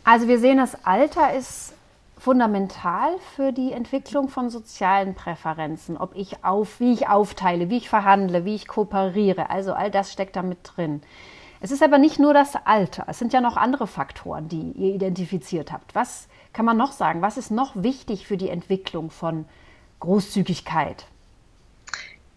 Also 0.03 0.29
wir 0.29 0.39
sehen, 0.39 0.57
das 0.57 0.87
Alter 0.87 1.35
ist 1.37 1.75
fundamental 2.17 3.11
für 3.35 3.53
die 3.53 3.73
Entwicklung 3.73 4.29
von 4.29 4.50
sozialen 4.50 5.15
Präferenzen, 5.15 5.97
ob 5.97 6.15
ich 6.15 6.43
auf, 6.43 6.81
wie 6.81 6.93
ich 6.93 7.09
aufteile, 7.09 7.71
wie 7.71 7.79
ich 7.79 7.89
verhandle, 7.89 8.45
wie 8.45 8.55
ich 8.55 8.67
kooperiere. 8.67 9.50
Also 9.50 9.73
all 9.73 9.91
das 9.91 10.12
steckt 10.12 10.37
da 10.37 10.43
mit 10.43 10.59
drin. 10.62 11.03
Es 11.61 11.71
ist 11.71 11.83
aber 11.83 11.99
nicht 11.99 12.19
nur 12.19 12.33
das 12.33 12.55
Alter, 12.65 13.05
es 13.09 13.19
sind 13.19 13.35
ja 13.35 13.43
noch 13.43 13.59
andere 13.59 13.87
Faktoren, 13.87 14.49
die 14.49 14.73
ihr 14.73 14.95
identifiziert 14.95 15.73
habt. 15.73 15.95
Was 15.95 16.29
kann 16.52 16.64
man 16.64 16.76
noch 16.76 16.92
sagen? 16.92 17.23
Was 17.23 17.37
ist 17.37 17.50
noch 17.50 17.73
wichtig 17.75 18.26
für 18.26 18.37
die 18.37 18.49
Entwicklung 18.49 19.11
von 19.11 19.45
Großzügigkeit? 20.00 21.07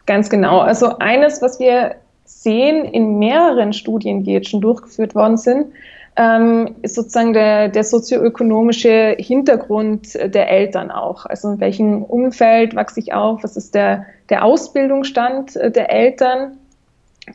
Ganz 0.05 0.29
genau. 0.29 0.59
Also 0.59 0.97
eines, 0.99 1.41
was 1.41 1.59
wir 1.59 1.95
sehen, 2.25 2.85
in 2.85 3.19
mehreren 3.19 3.73
Studien, 3.73 4.23
die 4.23 4.33
jetzt 4.33 4.49
schon 4.49 4.61
durchgeführt 4.61 5.15
worden 5.15 5.37
sind, 5.37 5.67
ähm, 6.15 6.75
ist 6.81 6.95
sozusagen 6.95 7.33
der, 7.33 7.69
der 7.69 7.83
sozioökonomische 7.83 9.15
Hintergrund 9.17 10.13
der 10.13 10.49
Eltern 10.49 10.91
auch. 10.91 11.25
Also 11.25 11.53
in 11.53 11.59
welchem 11.59 12.03
Umfeld 12.03 12.75
wachse 12.75 12.99
ich 12.99 13.13
auf? 13.13 13.43
Was 13.43 13.57
ist 13.57 13.73
der, 13.73 14.05
der 14.29 14.43
Ausbildungsstand 14.45 15.55
der 15.55 15.91
Eltern? 15.91 16.57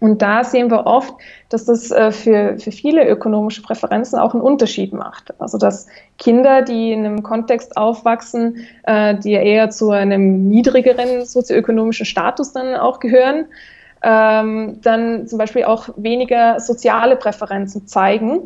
Und 0.00 0.21
da 0.21 0.45
sehen 0.45 0.71
wir 0.71 0.87
oft, 0.87 1.14
dass 1.49 1.64
das 1.64 1.90
äh, 1.90 2.12
für, 2.12 2.59
für 2.59 2.73
viele 2.73 3.09
ökonomische 3.09 3.62
Präferenzen 3.62 4.18
auch 4.18 4.35
einen 4.35 4.42
Unterschied 4.42 4.92
macht. 4.92 5.33
Also 5.40 5.57
dass 5.57 5.87
Kinder, 6.18 6.61
die 6.62 6.92
in 6.92 7.07
einem 7.07 7.23
Kontext 7.23 7.76
aufwachsen, 7.76 8.66
äh, 8.83 9.14
die 9.16 9.33
eher 9.33 9.71
zu 9.71 9.90
einem 9.90 10.49
niedrigeren 10.49 11.25
sozioökonomischen 11.25 12.04
Status 12.04 12.52
dann 12.52 12.75
auch 12.75 13.00
gehören, 13.00 13.47
ähm, 14.02 14.78
dann 14.83 15.26
zum 15.26 15.38
Beispiel 15.38 15.64
auch 15.64 15.88
weniger 15.97 16.61
soziale 16.61 17.16
Präferenzen 17.16 17.87
zeigen. 17.87 18.42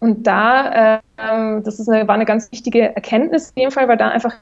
Und 0.00 0.26
da, 0.26 0.96
äh, 0.96 1.62
das 1.62 1.78
ist 1.78 1.88
eine, 1.88 2.06
war 2.08 2.16
eine 2.16 2.26
ganz 2.26 2.50
wichtige 2.50 2.94
Erkenntnis 2.94 3.52
in 3.54 3.62
dem 3.62 3.70
Fall, 3.70 3.86
weil 3.86 3.96
da 3.96 4.08
einfach 4.08 4.34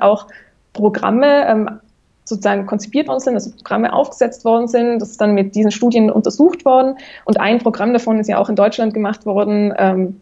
auch 0.00 0.28
Programme 0.74 1.46
ähm, 1.48 1.80
sozusagen 2.24 2.66
konzipiert 2.66 3.08
worden 3.08 3.20
sind, 3.20 3.34
also 3.34 3.50
Programme 3.50 3.92
aufgesetzt 3.92 4.44
worden 4.44 4.68
sind. 4.68 5.00
Das 5.00 5.10
ist 5.10 5.20
dann 5.20 5.34
mit 5.34 5.54
diesen 5.54 5.70
Studien 5.70 6.10
untersucht 6.10 6.64
worden. 6.64 6.96
Und 7.24 7.40
ein 7.40 7.58
Programm 7.58 7.92
davon 7.92 8.18
ist 8.18 8.28
ja 8.28 8.38
auch 8.38 8.48
in 8.48 8.56
Deutschland 8.56 8.94
gemacht 8.94 9.26
worden 9.26 9.74
ähm, 9.76 10.20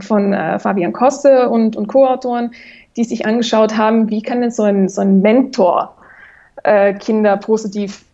von 0.00 0.32
äh, 0.32 0.58
Fabian 0.58 0.92
Kosse 0.92 1.48
und, 1.48 1.76
und 1.76 1.88
Co-Autoren, 1.88 2.52
die 2.96 3.04
sich 3.04 3.26
angeschaut 3.26 3.76
haben, 3.76 4.08
wie 4.10 4.22
kann 4.22 4.40
denn 4.40 4.50
so 4.50 4.62
ein, 4.62 4.88
so 4.88 5.00
ein 5.00 5.20
Mentor 5.20 5.94
äh, 6.62 6.94
Kinder 6.94 7.36
positiv 7.36 8.04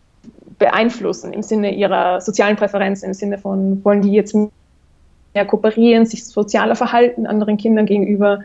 beeinflussen 0.57 1.31
im 1.31 1.41
Sinne 1.41 1.73
ihrer 1.73 2.21
sozialen 2.21 2.57
Präferenzen, 2.57 3.07
im 3.07 3.13
Sinne 3.13 3.37
von, 3.37 3.83
wollen 3.85 4.01
die 4.01 4.11
jetzt 4.11 4.35
mehr 4.35 5.45
kooperieren, 5.45 6.05
sich 6.05 6.25
sozialer 6.25 6.75
verhalten 6.75 7.27
anderen 7.27 7.57
Kindern 7.57 7.85
gegenüber. 7.85 8.41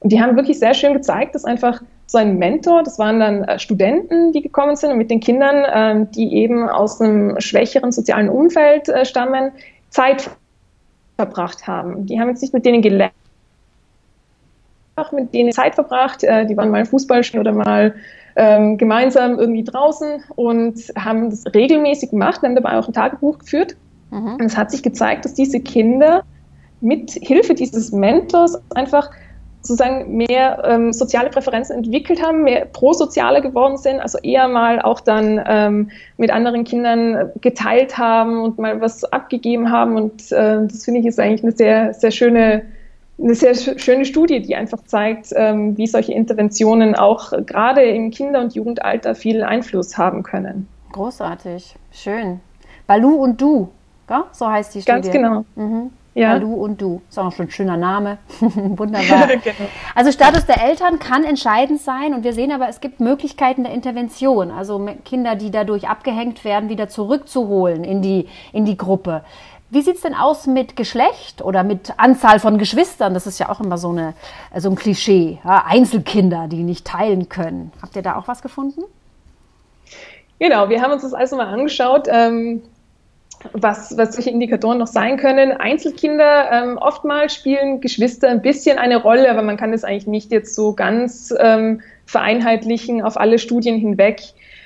Und 0.00 0.12
die 0.12 0.22
haben 0.22 0.36
wirklich 0.36 0.58
sehr 0.58 0.74
schön 0.74 0.94
gezeigt, 0.94 1.34
dass 1.34 1.44
einfach 1.44 1.82
so 2.08 2.18
ein 2.18 2.38
Mentor. 2.38 2.82
Das 2.82 2.98
waren 2.98 3.20
dann 3.20 3.44
äh, 3.44 3.58
Studenten, 3.58 4.32
die 4.32 4.42
gekommen 4.42 4.74
sind 4.74 4.90
und 4.90 4.98
mit 4.98 5.10
den 5.10 5.20
Kindern, 5.20 5.64
ähm, 5.72 6.10
die 6.10 6.34
eben 6.34 6.68
aus 6.68 7.00
einem 7.00 7.38
schwächeren 7.40 7.92
sozialen 7.92 8.28
Umfeld 8.28 8.88
äh, 8.88 9.04
stammen, 9.04 9.52
Zeit 9.90 10.30
verbracht 11.16 11.66
haben. 11.66 12.06
Die 12.06 12.18
haben 12.18 12.28
jetzt 12.28 12.40
nicht 12.40 12.54
mit 12.54 12.64
denen 12.64 12.82
gelernt, 12.82 13.12
mit 15.12 15.32
denen 15.34 15.52
Zeit 15.52 15.74
verbracht. 15.74 16.24
Äh, 16.24 16.46
die 16.46 16.56
waren 16.56 16.70
mal 16.70 16.84
Fußballspielen 16.84 17.46
oder 17.46 17.56
mal 17.56 17.94
ähm, 18.36 18.78
gemeinsam 18.78 19.38
irgendwie 19.38 19.64
draußen 19.64 20.24
und 20.36 20.78
haben 20.96 21.30
das 21.30 21.44
regelmäßig 21.54 22.10
gemacht, 22.10 22.42
haben 22.42 22.54
dabei 22.54 22.78
auch 22.78 22.86
ein 22.86 22.94
Tagebuch 22.94 23.38
geführt. 23.38 23.76
Mhm. 24.10 24.34
Und 24.34 24.44
es 24.44 24.56
hat 24.56 24.70
sich 24.70 24.82
gezeigt, 24.82 25.24
dass 25.24 25.34
diese 25.34 25.60
Kinder 25.60 26.24
mit 26.80 27.10
Hilfe 27.10 27.54
dieses 27.54 27.92
Mentors 27.92 28.58
einfach 28.74 29.10
sozusagen 29.62 30.16
mehr 30.16 30.62
ähm, 30.64 30.92
soziale 30.92 31.30
Präferenzen 31.30 31.76
entwickelt 31.76 32.22
haben, 32.22 32.44
mehr 32.44 32.64
prosoziale 32.66 33.42
geworden 33.42 33.76
sind, 33.76 34.00
also 34.00 34.18
eher 34.18 34.48
mal 34.48 34.80
auch 34.80 35.00
dann 35.00 35.40
ähm, 35.46 35.90
mit 36.16 36.30
anderen 36.30 36.64
Kindern 36.64 37.30
geteilt 37.40 37.98
haben 37.98 38.42
und 38.42 38.58
mal 38.58 38.80
was 38.80 39.04
abgegeben 39.04 39.70
haben. 39.70 39.96
Und 39.96 40.32
äh, 40.32 40.66
das 40.66 40.84
finde 40.84 41.00
ich 41.00 41.06
ist 41.06 41.18
eigentlich 41.18 41.42
eine 41.42 41.52
sehr, 41.52 41.92
sehr 41.94 42.10
schöne, 42.10 42.62
eine 43.20 43.34
sehr 43.34 43.54
schöne 43.54 44.04
Studie, 44.04 44.40
die 44.40 44.54
einfach 44.54 44.82
zeigt, 44.84 45.32
ähm, 45.34 45.76
wie 45.76 45.86
solche 45.86 46.12
Interventionen 46.12 46.94
auch 46.94 47.32
gerade 47.44 47.82
im 47.82 48.10
Kinder- 48.10 48.40
und 48.40 48.54
Jugendalter 48.54 49.14
viel 49.14 49.42
Einfluss 49.42 49.98
haben 49.98 50.22
können. 50.22 50.68
Großartig, 50.92 51.74
schön. 51.90 52.40
Balu 52.86 53.16
und 53.16 53.40
du, 53.40 53.68
ja? 54.08 54.24
so 54.32 54.48
heißt 54.48 54.74
die 54.74 54.82
Studie. 54.82 55.02
Ganz 55.02 55.10
genau. 55.10 55.44
Mhm. 55.56 55.90
Ja. 56.18 56.38
du 56.38 56.54
und 56.54 56.80
du. 56.80 57.00
Ist 57.08 57.18
auch 57.18 57.32
schon 57.32 57.46
ein 57.46 57.50
schöner 57.50 57.76
Name. 57.76 58.18
Wunderbar. 58.40 59.26
genau. 59.44 59.68
Also 59.94 60.12
Status 60.12 60.46
der 60.46 60.62
Eltern 60.62 60.98
kann 60.98 61.24
entscheidend 61.24 61.80
sein 61.80 62.14
und 62.14 62.24
wir 62.24 62.32
sehen 62.32 62.52
aber, 62.52 62.68
es 62.68 62.80
gibt 62.80 63.00
Möglichkeiten 63.00 63.64
der 63.64 63.72
Intervention. 63.72 64.50
Also 64.50 64.88
Kinder, 65.04 65.36
die 65.36 65.50
dadurch 65.50 65.88
abgehängt 65.88 66.44
werden, 66.44 66.68
wieder 66.68 66.88
zurückzuholen 66.88 67.84
in 67.84 68.02
die, 68.02 68.28
in 68.52 68.64
die 68.64 68.76
Gruppe. 68.76 69.22
Wie 69.70 69.82
sieht 69.82 69.96
es 69.96 70.00
denn 70.00 70.14
aus 70.14 70.46
mit 70.46 70.76
Geschlecht 70.76 71.42
oder 71.42 71.62
mit 71.62 71.92
Anzahl 71.98 72.40
von 72.40 72.56
Geschwistern? 72.56 73.12
Das 73.12 73.26
ist 73.26 73.38
ja 73.38 73.50
auch 73.50 73.60
immer 73.60 73.76
so, 73.76 73.90
eine, 73.90 74.14
so 74.56 74.70
ein 74.70 74.76
Klischee. 74.76 75.38
Ja, 75.44 75.64
Einzelkinder, 75.66 76.48
die 76.48 76.62
nicht 76.62 76.86
teilen 76.86 77.28
können. 77.28 77.70
Habt 77.82 77.94
ihr 77.94 78.02
da 78.02 78.16
auch 78.16 78.28
was 78.28 78.40
gefunden? 78.40 78.82
Genau, 80.38 80.70
wir 80.70 80.80
haben 80.80 80.92
uns 80.92 81.02
das 81.02 81.12
also 81.12 81.36
mal 81.36 81.48
angeschaut. 81.48 82.08
Ähm, 82.10 82.62
was, 83.52 83.96
was 83.96 84.14
solche 84.14 84.30
Indikatoren 84.30 84.78
noch 84.78 84.86
sein 84.86 85.16
können. 85.16 85.52
Einzelkinder, 85.52 86.50
ähm, 86.50 86.78
oftmals 86.78 87.34
spielen 87.34 87.80
Geschwister 87.80 88.28
ein 88.28 88.42
bisschen 88.42 88.78
eine 88.78 89.00
Rolle, 89.00 89.30
aber 89.30 89.42
man 89.42 89.56
kann 89.56 89.72
das 89.72 89.84
eigentlich 89.84 90.06
nicht 90.06 90.32
jetzt 90.32 90.54
so 90.54 90.72
ganz 90.72 91.32
ähm, 91.38 91.80
vereinheitlichen 92.06 93.02
auf 93.02 93.18
alle 93.18 93.38
Studien 93.38 93.76
hinweg. 93.78 94.22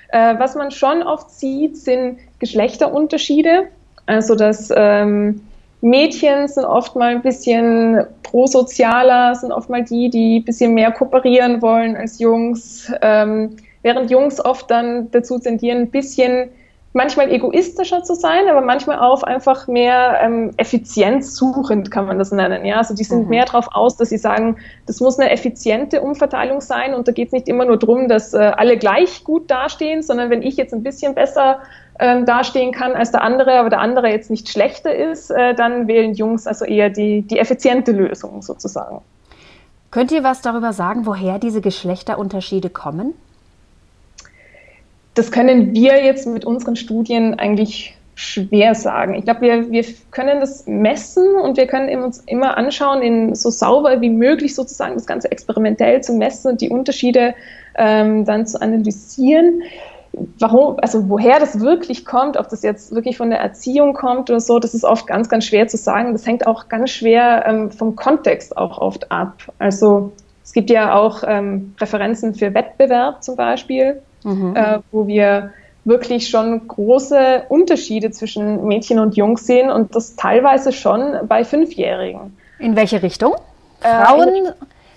Äh, 0.08 0.38
was 0.38 0.54
man 0.54 0.70
schon 0.70 1.02
oft 1.02 1.30
sieht, 1.30 1.76
sind 1.76 2.18
Geschlechterunterschiede. 2.38 3.68
Also 4.06 4.34
dass 4.34 4.70
ähm, 4.74 5.42
Mädchen 5.80 6.48
sind 6.48 6.64
oft 6.64 6.96
mal 6.96 7.08
ein 7.08 7.22
bisschen 7.22 8.04
prosozialer, 8.22 9.34
sind 9.34 9.52
oft 9.52 9.68
mal 9.68 9.84
die, 9.84 10.10
die 10.10 10.38
ein 10.38 10.44
bisschen 10.44 10.74
mehr 10.74 10.92
kooperieren 10.92 11.60
wollen 11.60 11.96
als 11.96 12.18
Jungs, 12.18 12.90
ähm, 13.02 13.56
während 13.82 14.10
Jungs 14.10 14.42
oft 14.42 14.70
dann 14.70 15.10
dazu 15.10 15.38
tendieren, 15.38 15.82
ein 15.82 15.90
bisschen 15.90 16.48
manchmal 16.92 17.30
egoistischer 17.30 18.02
zu 18.02 18.14
sein, 18.14 18.48
aber 18.48 18.60
manchmal 18.60 18.98
auch 18.98 19.22
einfach 19.22 19.66
mehr 19.66 20.18
ähm, 20.22 20.50
effizienzsuchend, 20.56 21.90
kann 21.90 22.06
man 22.06 22.18
das 22.18 22.32
nennen. 22.32 22.64
Ja? 22.64 22.76
Also 22.76 22.94
die 22.94 23.04
sind 23.04 23.24
mhm. 23.24 23.28
mehr 23.30 23.44
darauf 23.46 23.68
aus, 23.72 23.96
dass 23.96 24.10
sie 24.10 24.18
sagen, 24.18 24.56
das 24.86 25.00
muss 25.00 25.18
eine 25.18 25.30
effiziente 25.30 26.02
Umverteilung 26.02 26.60
sein 26.60 26.94
und 26.94 27.08
da 27.08 27.12
geht 27.12 27.28
es 27.28 27.32
nicht 27.32 27.48
immer 27.48 27.64
nur 27.64 27.78
darum, 27.78 28.08
dass 28.08 28.34
äh, 28.34 28.38
alle 28.38 28.76
gleich 28.76 29.24
gut 29.24 29.50
dastehen, 29.50 30.02
sondern 30.02 30.28
wenn 30.30 30.42
ich 30.42 30.56
jetzt 30.56 30.74
ein 30.74 30.82
bisschen 30.82 31.14
besser 31.14 31.60
ähm, 31.98 32.26
dastehen 32.26 32.72
kann 32.72 32.92
als 32.92 33.10
der 33.10 33.22
andere, 33.22 33.58
aber 33.58 33.70
der 33.70 33.80
andere 33.80 34.08
jetzt 34.08 34.30
nicht 34.30 34.48
schlechter 34.48 34.94
ist, 34.94 35.30
äh, 35.30 35.54
dann 35.54 35.88
wählen 35.88 36.14
Jungs 36.14 36.46
also 36.46 36.64
eher 36.64 36.90
die, 36.90 37.22
die 37.22 37.38
effiziente 37.38 37.92
Lösung 37.92 38.42
sozusagen. 38.42 39.00
Könnt 39.90 40.10
ihr 40.10 40.24
was 40.24 40.40
darüber 40.40 40.72
sagen, 40.72 41.06
woher 41.06 41.38
diese 41.38 41.60
Geschlechterunterschiede 41.60 42.70
kommen? 42.70 43.14
Das 45.14 45.30
können 45.30 45.74
wir 45.74 46.04
jetzt 46.04 46.26
mit 46.26 46.44
unseren 46.44 46.76
Studien 46.76 47.38
eigentlich 47.38 47.94
schwer 48.14 48.74
sagen. 48.74 49.14
Ich 49.14 49.24
glaube, 49.24 49.40
wir, 49.40 49.70
wir 49.70 49.84
können 50.10 50.40
das 50.40 50.66
messen 50.66 51.34
und 51.36 51.56
wir 51.56 51.66
können 51.66 52.02
uns 52.02 52.22
immer 52.26 52.56
anschauen, 52.56 53.02
in 53.02 53.34
so 53.34 53.50
sauber 53.50 54.00
wie 54.00 54.10
möglich 54.10 54.54
sozusagen 54.54 54.94
das 54.94 55.06
Ganze 55.06 55.30
experimentell 55.30 56.02
zu 56.02 56.12
messen 56.12 56.52
und 56.52 56.60
die 56.60 56.68
Unterschiede 56.68 57.34
ähm, 57.76 58.24
dann 58.24 58.46
zu 58.46 58.60
analysieren. 58.60 59.62
Warum, 60.38 60.76
also 60.82 61.08
woher 61.08 61.40
das 61.40 61.60
wirklich 61.60 62.04
kommt, 62.04 62.36
ob 62.36 62.50
das 62.50 62.62
jetzt 62.62 62.94
wirklich 62.94 63.16
von 63.16 63.30
der 63.30 63.40
Erziehung 63.40 63.94
kommt 63.94 64.28
oder 64.28 64.40
so, 64.40 64.58
das 64.58 64.74
ist 64.74 64.84
oft 64.84 65.06
ganz, 65.06 65.30
ganz 65.30 65.46
schwer 65.46 65.68
zu 65.68 65.78
sagen. 65.78 66.12
Das 66.12 66.26
hängt 66.26 66.46
auch 66.46 66.68
ganz 66.68 66.90
schwer 66.90 67.44
ähm, 67.46 67.70
vom 67.70 67.96
Kontext 67.96 68.56
auch 68.58 68.76
oft 68.76 69.10
ab. 69.10 69.50
Also 69.58 70.12
es 70.44 70.52
gibt 70.52 70.70
ja 70.70 70.94
auch 70.94 71.22
ähm, 71.26 71.74
Referenzen 71.80 72.34
für 72.34 72.52
Wettbewerb 72.54 73.22
zum 73.22 73.36
Beispiel, 73.36 74.02
mhm. 74.24 74.56
äh, 74.56 74.78
wo 74.90 75.06
wir 75.06 75.52
wirklich 75.84 76.28
schon 76.28 76.68
große 76.68 77.44
Unterschiede 77.48 78.10
zwischen 78.10 78.64
Mädchen 78.64 78.98
und 78.98 79.16
Jungs 79.16 79.46
sehen 79.46 79.70
und 79.70 79.94
das 79.94 80.16
teilweise 80.16 80.72
schon 80.72 81.26
bei 81.26 81.44
Fünfjährigen. 81.44 82.36
In 82.58 82.76
welche 82.76 83.02
Richtung? 83.02 83.34
Äh, 83.82 84.04
Frauen 84.04 84.52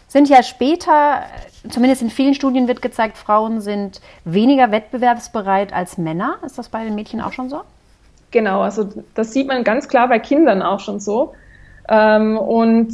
sind 0.07 0.29
ja 0.29 0.43
später, 0.43 1.23
zumindest 1.69 2.03
in 2.03 2.09
vielen 2.09 2.35
Studien 2.35 2.67
wird 2.67 2.81
gezeigt, 2.81 3.17
Frauen 3.17 3.61
sind 3.61 3.99
weniger 4.23 4.71
wettbewerbsbereit 4.71 5.73
als 5.73 5.97
Männer. 5.97 6.37
Ist 6.45 6.57
das 6.57 6.69
bei 6.69 6.83
den 6.83 6.93
Mädchen 6.93 7.21
auch 7.21 7.33
schon 7.33 7.49
so? 7.49 7.61
Genau, 8.29 8.61
also 8.61 8.87
das 9.15 9.33
sieht 9.33 9.47
man 9.47 9.63
ganz 9.63 9.87
klar 9.87 10.07
bei 10.07 10.19
Kindern 10.19 10.61
auch 10.61 10.79
schon 10.79 10.99
so. 10.99 11.33
Ähm, 11.89 12.37
und 12.37 12.93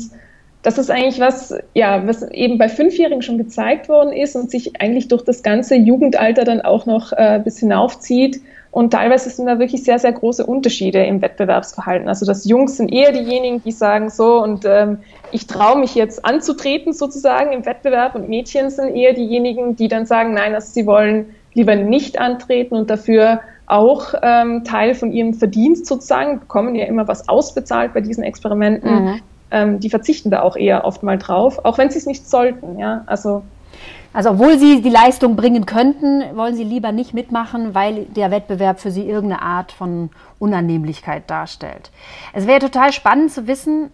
das 0.64 0.78
ist 0.78 0.92
eigentlich 0.92 1.20
was, 1.20 1.56
ja, 1.74 2.06
was 2.08 2.30
eben 2.32 2.58
bei 2.58 2.70
Fünfjährigen 2.70 3.22
schon 3.22 3.38
gezeigt 3.38 3.90
worden 3.90 4.14
ist 4.14 4.36
und 4.36 4.52
sich 4.52 4.80
eigentlich 4.80 5.08
durch 5.08 5.24
das 5.24 5.42
ganze 5.42 5.76
Jugendalter 5.76 6.44
dann 6.44 6.62
auch 6.62 6.86
noch 6.86 7.12
äh, 7.14 7.42
bis 7.44 7.60
hinaufzieht. 7.60 8.42
Und 8.70 8.94
teilweise 8.94 9.30
sind 9.30 9.48
da 9.48 9.60
wirklich 9.60 9.84
sehr, 9.84 10.00
sehr 10.00 10.14
große 10.14 10.46
Unterschiede 10.46 11.04
im 11.04 11.22
Wettbewerbsverhalten. 11.22 12.08
Also 12.08 12.26
das 12.26 12.46
Jungs 12.46 12.78
sind 12.78 12.94
eher 12.94 13.12
diejenigen, 13.12 13.62
die 13.64 13.72
sagen 13.72 14.10
so, 14.10 14.42
und 14.42 14.64
ähm, 14.66 15.00
ich 15.32 15.46
traue 15.48 15.78
mich 15.78 15.94
jetzt 15.96 16.24
anzutreten 16.24 16.94
sozusagen 16.94 17.52
im 17.52 17.66
Wettbewerb 17.66 18.16
und 18.16 18.30
Mädchen 18.30 18.70
sind 18.70 18.96
eher 18.96 19.14
diejenigen, 19.14 19.76
die 19.76 19.90
dann 19.90 20.06
sagen, 20.06 20.34
nein, 20.34 20.54
also 20.54 20.72
sie 20.72 20.86
wollen 20.86 21.36
lieber 21.54 21.76
nicht 21.76 22.18
antreten 22.18 22.76
und 22.76 22.90
dafür 22.90 23.42
auch 23.66 24.14
ähm, 24.22 24.64
Teil 24.64 24.96
von 24.96 25.12
ihrem 25.12 25.34
Verdienst 25.34 25.86
sozusagen, 25.86 26.40
bekommen 26.40 26.76
ja 26.76 26.86
immer 26.86 27.08
was 27.10 27.28
ausbezahlt 27.28 27.94
bei 27.94 28.00
diesen 28.00 28.24
Experimenten. 28.24 29.06
Mhm 29.06 29.22
ähm, 29.52 29.80
die 29.80 29.90
verzichten 29.90 30.32
da 30.32 30.42
auch 30.42 30.56
eher 30.56 30.86
oft 30.86 31.04
mal 31.04 31.18
drauf, 31.18 31.64
auch 31.64 31.78
wenn 31.78 31.90
sie 31.90 32.00
es 32.00 32.06
nicht 32.06 32.28
sollten. 32.30 32.80
Ja? 32.80 33.04
Also, 33.06 33.44
also 34.14 34.32
obwohl 34.32 34.58
sie 34.58 34.82
die 34.82 34.90
Leistung 34.90 35.36
bringen 35.36 35.66
könnten, 35.66 36.24
wollen 36.36 36.56
sie 36.56 36.64
lieber 36.64 36.92
nicht 36.92 37.14
mitmachen, 37.14 37.76
weil 37.76 38.06
der 38.06 38.32
Wettbewerb 38.32 38.80
für 38.80 38.92
sie 38.92 39.08
irgendeine 39.08 39.42
Art 39.42 39.72
von 39.72 40.10
Unannehmlichkeit 40.40 41.30
darstellt. 41.30 41.92
Es 42.34 42.48
wäre 42.48 42.60
total 42.60 42.92
spannend 42.92 43.32
zu 43.32 43.48
wissen, 43.48 43.92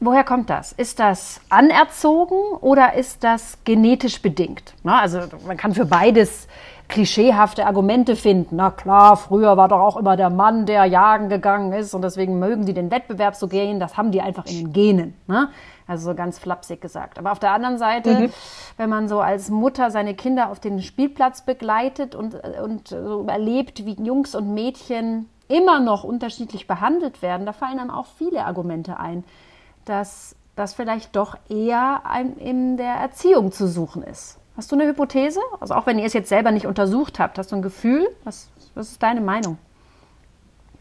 woher 0.00 0.24
kommt 0.24 0.50
das? 0.50 0.72
Ist 0.72 0.98
das 0.98 1.40
anerzogen 1.50 2.56
oder 2.60 2.94
ist 2.94 3.22
das 3.22 3.58
genetisch 3.64 4.20
bedingt? 4.22 4.74
Na, 4.82 5.00
also 5.00 5.20
man 5.46 5.56
kann 5.56 5.74
für 5.74 5.86
beides 5.86 6.48
klischeehafte 6.90 7.66
Argumente 7.66 8.16
finden. 8.16 8.56
Na 8.56 8.70
klar, 8.70 9.16
früher 9.16 9.56
war 9.56 9.68
doch 9.68 9.80
auch 9.80 9.96
immer 9.96 10.16
der 10.16 10.28
Mann, 10.28 10.66
der 10.66 10.84
jagen 10.84 11.28
gegangen 11.28 11.72
ist 11.72 11.94
und 11.94 12.02
deswegen 12.02 12.38
mögen 12.38 12.66
die 12.66 12.74
den 12.74 12.90
Wettbewerb 12.90 13.34
so 13.34 13.48
gehen. 13.48 13.80
Das 13.80 13.96
haben 13.96 14.10
die 14.10 14.20
einfach 14.20 14.44
in 14.46 14.56
den 14.56 14.72
Genen. 14.72 15.14
Ne? 15.26 15.48
Also 15.86 16.10
so 16.10 16.14
ganz 16.14 16.38
flapsig 16.38 16.80
gesagt. 16.80 17.18
Aber 17.18 17.32
auf 17.32 17.38
der 17.38 17.52
anderen 17.52 17.78
Seite, 17.78 18.14
mhm. 18.14 18.32
wenn 18.76 18.90
man 18.90 19.08
so 19.08 19.20
als 19.20 19.48
Mutter 19.48 19.90
seine 19.90 20.14
Kinder 20.14 20.50
auf 20.50 20.60
den 20.60 20.82
Spielplatz 20.82 21.42
begleitet 21.42 22.14
und, 22.14 22.34
und 22.62 22.88
so 22.88 23.24
erlebt, 23.26 23.86
wie 23.86 23.94
Jungs 24.02 24.34
und 24.34 24.52
Mädchen 24.52 25.28
immer 25.48 25.80
noch 25.80 26.04
unterschiedlich 26.04 26.66
behandelt 26.66 27.22
werden, 27.22 27.46
da 27.46 27.52
fallen 27.52 27.78
dann 27.78 27.90
auch 27.90 28.06
viele 28.18 28.44
Argumente 28.44 28.98
ein, 28.98 29.24
dass 29.84 30.36
das 30.56 30.74
vielleicht 30.74 31.16
doch 31.16 31.36
eher 31.48 32.02
in 32.38 32.76
der 32.76 32.94
Erziehung 32.94 33.50
zu 33.50 33.66
suchen 33.66 34.02
ist. 34.02 34.39
Hast 34.60 34.70
du 34.70 34.76
eine 34.76 34.86
Hypothese? 34.86 35.40
Also 35.58 35.72
auch 35.72 35.86
wenn 35.86 35.98
ihr 35.98 36.04
es 36.04 36.12
jetzt 36.12 36.28
selber 36.28 36.50
nicht 36.50 36.66
untersucht 36.66 37.18
habt, 37.18 37.38
hast 37.38 37.50
du 37.50 37.56
ein 37.56 37.62
Gefühl? 37.62 38.06
Was, 38.24 38.50
was 38.74 38.90
ist 38.90 39.02
deine 39.02 39.22
Meinung? 39.22 39.56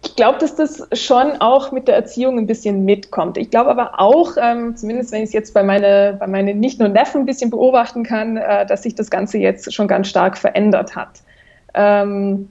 Ich 0.03 0.17
glaube, 0.17 0.37
dass 0.37 0.53
das 0.53 0.85
schon 0.91 1.39
auch 1.39 1.71
mit 1.71 1.87
der 1.87 1.95
Erziehung 1.95 2.37
ein 2.37 2.45
bisschen 2.45 2.83
mitkommt. 2.83 3.37
Ich 3.37 3.49
glaube 3.51 3.69
aber 3.69 3.97
auch, 4.01 4.35
ähm, 4.35 4.75
zumindest 4.75 5.13
wenn 5.13 5.19
ich 5.21 5.27
es 5.27 5.33
jetzt 5.33 5.53
bei, 5.53 5.63
meine, 5.63 6.17
bei 6.19 6.27
meinen 6.27 6.59
nicht 6.59 6.81
nur 6.81 6.89
Neffen 6.89 7.21
ein 7.21 7.25
bisschen 7.25 7.51
beobachten 7.51 8.03
kann, 8.03 8.35
äh, 8.35 8.65
dass 8.65 8.83
sich 8.83 8.95
das 8.95 9.09
Ganze 9.09 9.37
jetzt 9.37 9.73
schon 9.73 9.87
ganz 9.87 10.09
stark 10.09 10.37
verändert 10.37 10.97
hat. 10.97 11.21
Ähm, 11.73 12.49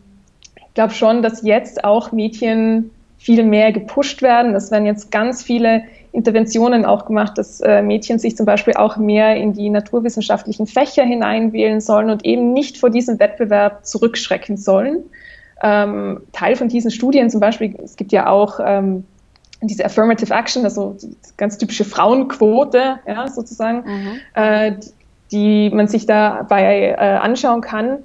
ich 0.56 0.72
glaube 0.72 0.94
schon, 0.94 1.20
dass 1.20 1.42
jetzt 1.42 1.84
auch 1.84 2.10
Mädchen 2.10 2.90
viel 3.18 3.42
mehr 3.42 3.72
gepusht 3.72 4.22
werden. 4.22 4.54
Es 4.54 4.70
werden 4.70 4.86
jetzt 4.86 5.10
ganz 5.10 5.42
viele 5.42 5.82
Interventionen 6.12 6.84
auch 6.84 7.04
gemacht, 7.04 7.36
dass 7.36 7.60
äh, 7.60 7.82
Mädchen 7.82 8.18
sich 8.18 8.36
zum 8.36 8.46
Beispiel 8.46 8.74
auch 8.74 8.96
mehr 8.96 9.36
in 9.36 9.52
die 9.52 9.68
naturwissenschaftlichen 9.68 10.66
Fächer 10.66 11.04
hineinwählen 11.04 11.80
sollen 11.80 12.10
und 12.10 12.24
eben 12.24 12.52
nicht 12.52 12.78
vor 12.78 12.90
diesem 12.90 13.18
Wettbewerb 13.18 13.84
zurückschrecken 13.84 14.56
sollen. 14.56 15.04
Ähm, 15.62 16.20
Teil 16.32 16.56
von 16.56 16.68
diesen 16.68 16.90
Studien 16.90 17.30
zum 17.30 17.40
Beispiel, 17.40 17.74
es 17.82 17.96
gibt 17.96 18.12
ja 18.12 18.28
auch 18.28 18.60
ähm, 18.64 19.04
diese 19.60 19.84
Affirmative 19.84 20.32
Action, 20.32 20.64
also 20.64 20.96
die 21.00 21.16
ganz 21.36 21.58
typische 21.58 21.84
Frauenquote, 21.84 23.00
ja, 23.06 23.28
sozusagen, 23.28 23.84
mhm. 23.84 24.20
äh, 24.34 24.72
die, 24.72 25.68
die 25.70 25.74
man 25.74 25.88
sich 25.88 26.06
dabei 26.06 26.96
äh, 26.96 26.96
anschauen 26.96 27.60
kann. 27.60 27.98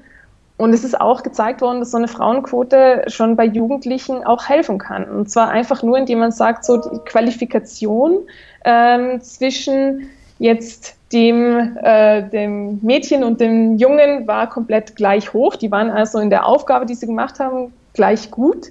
Und 0.64 0.72
es 0.74 0.86
ist 0.86 1.02
auch 1.02 1.24
gezeigt 1.24 1.60
worden, 1.60 1.80
dass 1.80 1.92
so 1.92 1.98
eine 1.98 2.08
Frauenquote 2.08 3.04
schon 3.08 3.36
bei 3.36 3.44
Jugendlichen 3.44 4.24
auch 4.24 4.48
helfen 4.48 4.78
kann. 4.78 5.04
Und 5.04 5.30
zwar 5.30 5.50
einfach 5.50 5.84
nur, 5.84 5.98
indem 5.98 6.20
man 6.20 6.32
sagt, 6.32 6.64
so 6.64 6.78
die 6.78 7.00
Qualifikation 7.00 8.20
ähm, 8.64 9.20
zwischen 9.20 10.10
jetzt 10.40 10.96
dem, 11.12 11.78
äh, 11.84 12.24
dem 12.30 12.80
Mädchen 12.82 13.26
und 13.26 13.42
dem 13.42 13.76
Jungen 13.76 14.26
war 14.26 14.48
komplett 14.48 14.96
gleich 14.96 15.34
hoch. 15.34 15.58
Die 15.58 15.70
waren 15.70 15.92
also 15.92 16.20
in 16.20 16.30
der 16.30 16.46
Aufgabe, 16.46 16.86
die 16.86 16.96
sie 16.96 17.08
gemacht 17.08 17.42
haben, 17.42 17.74
gleich 17.94 18.32
gut. 18.32 18.68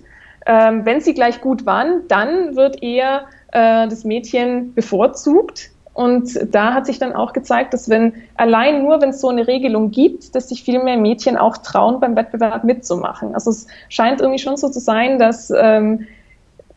Ähm, 0.46 0.86
wenn 0.86 1.02
sie 1.02 1.12
gleich 1.12 1.42
gut 1.42 1.66
waren, 1.66 2.08
dann 2.08 2.56
wird 2.56 2.82
eher 2.82 3.26
äh, 3.48 3.86
das 3.86 4.04
Mädchen 4.04 4.72
bevorzugt 4.72 5.68
und 5.94 6.54
da 6.54 6.72
hat 6.72 6.86
sich 6.86 6.98
dann 6.98 7.12
auch 7.12 7.34
gezeigt, 7.34 7.74
dass 7.74 7.90
wenn 7.90 8.14
allein 8.36 8.82
nur, 8.82 9.02
wenn 9.02 9.10
es 9.10 9.20
so 9.20 9.28
eine 9.28 9.46
Regelung 9.46 9.90
gibt, 9.90 10.34
dass 10.34 10.48
sich 10.48 10.62
viel 10.62 10.82
mehr 10.82 10.96
Mädchen 10.96 11.36
auch 11.36 11.58
trauen, 11.58 12.00
beim 12.00 12.16
Wettbewerb 12.16 12.64
mitzumachen. 12.64 13.34
Also 13.34 13.50
es 13.50 13.66
scheint 13.90 14.20
irgendwie 14.20 14.38
schon 14.38 14.56
so 14.56 14.70
zu 14.70 14.80
sein, 14.80 15.18
dass, 15.18 15.52
ähm, 15.54 16.06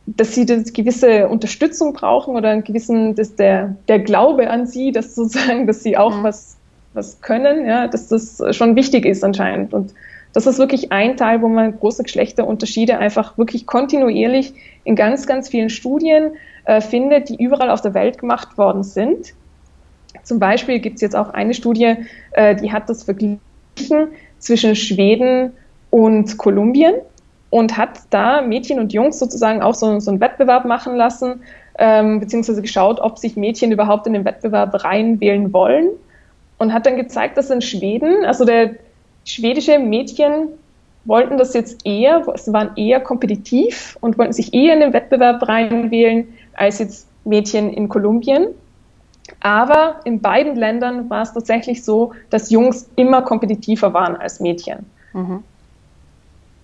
dass 0.05 0.35
sie 0.35 0.45
das 0.45 0.73
gewisse 0.73 1.29
Unterstützung 1.29 1.93
brauchen 1.93 2.35
oder 2.35 2.49
einen 2.49 2.65
gewissen, 2.65 3.15
dass 3.15 3.35
der, 3.35 3.75
der 3.87 3.99
Glaube 3.99 4.49
an 4.49 4.67
sie, 4.67 4.91
dass 4.91 5.15
sozusagen, 5.15 5.65
dass 5.65 5.81
sie 5.81 5.97
auch 5.97 6.17
mhm. 6.17 6.23
was, 6.23 6.57
was 6.93 7.21
können, 7.21 7.65
ja, 7.65 7.87
dass 7.87 8.09
das 8.09 8.41
schon 8.51 8.75
wichtig 8.75 9.05
ist 9.05 9.23
anscheinend. 9.23 9.73
Und 9.73 9.93
das 10.35 10.47
ist 10.47 10.59
wirklich 10.59 10.91
ein 10.91 11.15
Teil, 11.15 11.41
wo 11.41 11.47
man 11.47 11.79
große 11.79 12.03
Geschlechterunterschiede 12.03 12.97
einfach 12.97 13.37
wirklich 13.37 13.65
kontinuierlich 13.65 14.53
in 14.83 14.97
ganz, 14.97 15.27
ganz 15.27 15.47
vielen 15.47 15.69
Studien 15.69 16.33
äh, 16.65 16.81
findet, 16.81 17.29
die 17.29 17.41
überall 17.41 17.69
auf 17.69 17.79
der 17.79 17.93
Welt 17.93 18.17
gemacht 18.17 18.57
worden 18.57 18.83
sind. 18.83 19.33
Zum 20.23 20.39
Beispiel 20.39 20.79
gibt 20.79 20.95
es 20.95 21.01
jetzt 21.01 21.15
auch 21.15 21.29
eine 21.29 21.53
Studie, 21.53 21.95
äh, 22.33 22.53
die 22.53 22.73
hat 22.73 22.89
das 22.89 23.03
verglichen 23.03 23.39
zwischen 24.39 24.75
Schweden 24.75 25.53
und 25.89 26.37
Kolumbien 26.37 26.95
und 27.49 27.77
hat 27.77 28.01
da 28.09 28.41
Mädchen 28.41 28.79
und 28.79 28.91
Jungs 28.91 29.17
sozusagen 29.17 29.61
auch 29.61 29.73
so, 29.73 30.01
so 30.01 30.11
einen 30.11 30.19
Wettbewerb 30.19 30.65
machen 30.65 30.97
lassen, 30.97 31.43
ähm, 31.79 32.19
beziehungsweise 32.19 32.61
geschaut, 32.61 32.99
ob 32.99 33.19
sich 33.19 33.37
Mädchen 33.37 33.71
überhaupt 33.71 34.05
in 34.05 34.11
den 34.11 34.25
Wettbewerb 34.25 34.83
reinwählen 34.83 35.53
wollen 35.53 35.91
und 36.57 36.73
hat 36.73 36.85
dann 36.85 36.97
gezeigt, 36.97 37.37
dass 37.37 37.49
in 37.49 37.61
Schweden, 37.61 38.25
also 38.25 38.43
der 38.43 38.71
schwedische 39.25 39.77
Mädchen 39.79 40.49
wollten 41.03 41.37
das 41.37 41.53
jetzt 41.53 41.85
eher, 41.85 42.23
sie 42.35 42.53
waren 42.53 42.71
eher 42.77 42.99
kompetitiv 42.99 43.97
und 44.01 44.17
wollten 44.17 44.33
sich 44.33 44.53
eher 44.53 44.73
in 44.73 44.79
den 44.79 44.93
Wettbewerb 44.93 45.47
reinwählen 45.47 46.27
als 46.53 46.79
jetzt 46.79 47.07
Mädchen 47.25 47.71
in 47.71 47.89
Kolumbien. 47.89 48.47
Aber 49.39 49.99
in 50.03 50.21
beiden 50.21 50.55
Ländern 50.55 51.09
war 51.09 51.23
es 51.23 51.33
tatsächlich 51.33 51.83
so, 51.83 52.13
dass 52.29 52.51
Jungs 52.51 52.89
immer 52.95 53.21
kompetitiver 53.21 53.93
waren 53.93 54.15
als 54.15 54.39
Mädchen. 54.39 54.85
Mhm. 55.13 55.43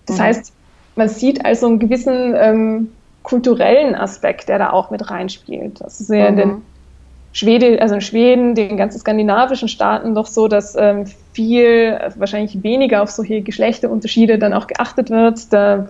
Das 0.06 0.18
mhm. 0.18 0.22
heißt, 0.22 0.52
man 0.96 1.08
sieht 1.08 1.44
also 1.44 1.66
einen 1.66 1.78
gewissen 1.78 2.34
ähm, 2.36 2.92
kulturellen 3.22 3.94
Aspekt, 3.94 4.48
der 4.48 4.58
da 4.58 4.70
auch 4.70 4.90
mit 4.90 5.10
reinspielt. 5.10 5.80
Das 5.80 6.00
ist 6.00 6.10
ja 6.10 6.22
mhm. 6.22 6.26
in 6.28 6.36
den 6.36 6.62
Schwede, 7.32 7.80
also 7.80 7.94
in 7.94 8.00
Schweden, 8.00 8.54
den 8.54 8.76
ganzen 8.76 8.98
skandinavischen 8.98 9.68
Staaten 9.68 10.14
doch 10.14 10.26
so, 10.26 10.48
dass 10.48 10.76
ähm, 10.76 11.06
viel, 11.32 11.98
wahrscheinlich 12.16 12.62
weniger 12.62 13.02
auf 13.02 13.10
solche 13.10 13.40
Geschlechterunterschiede 13.40 14.38
dann 14.38 14.52
auch 14.52 14.66
geachtet 14.66 15.08
wird. 15.08 15.52
Da 15.52 15.88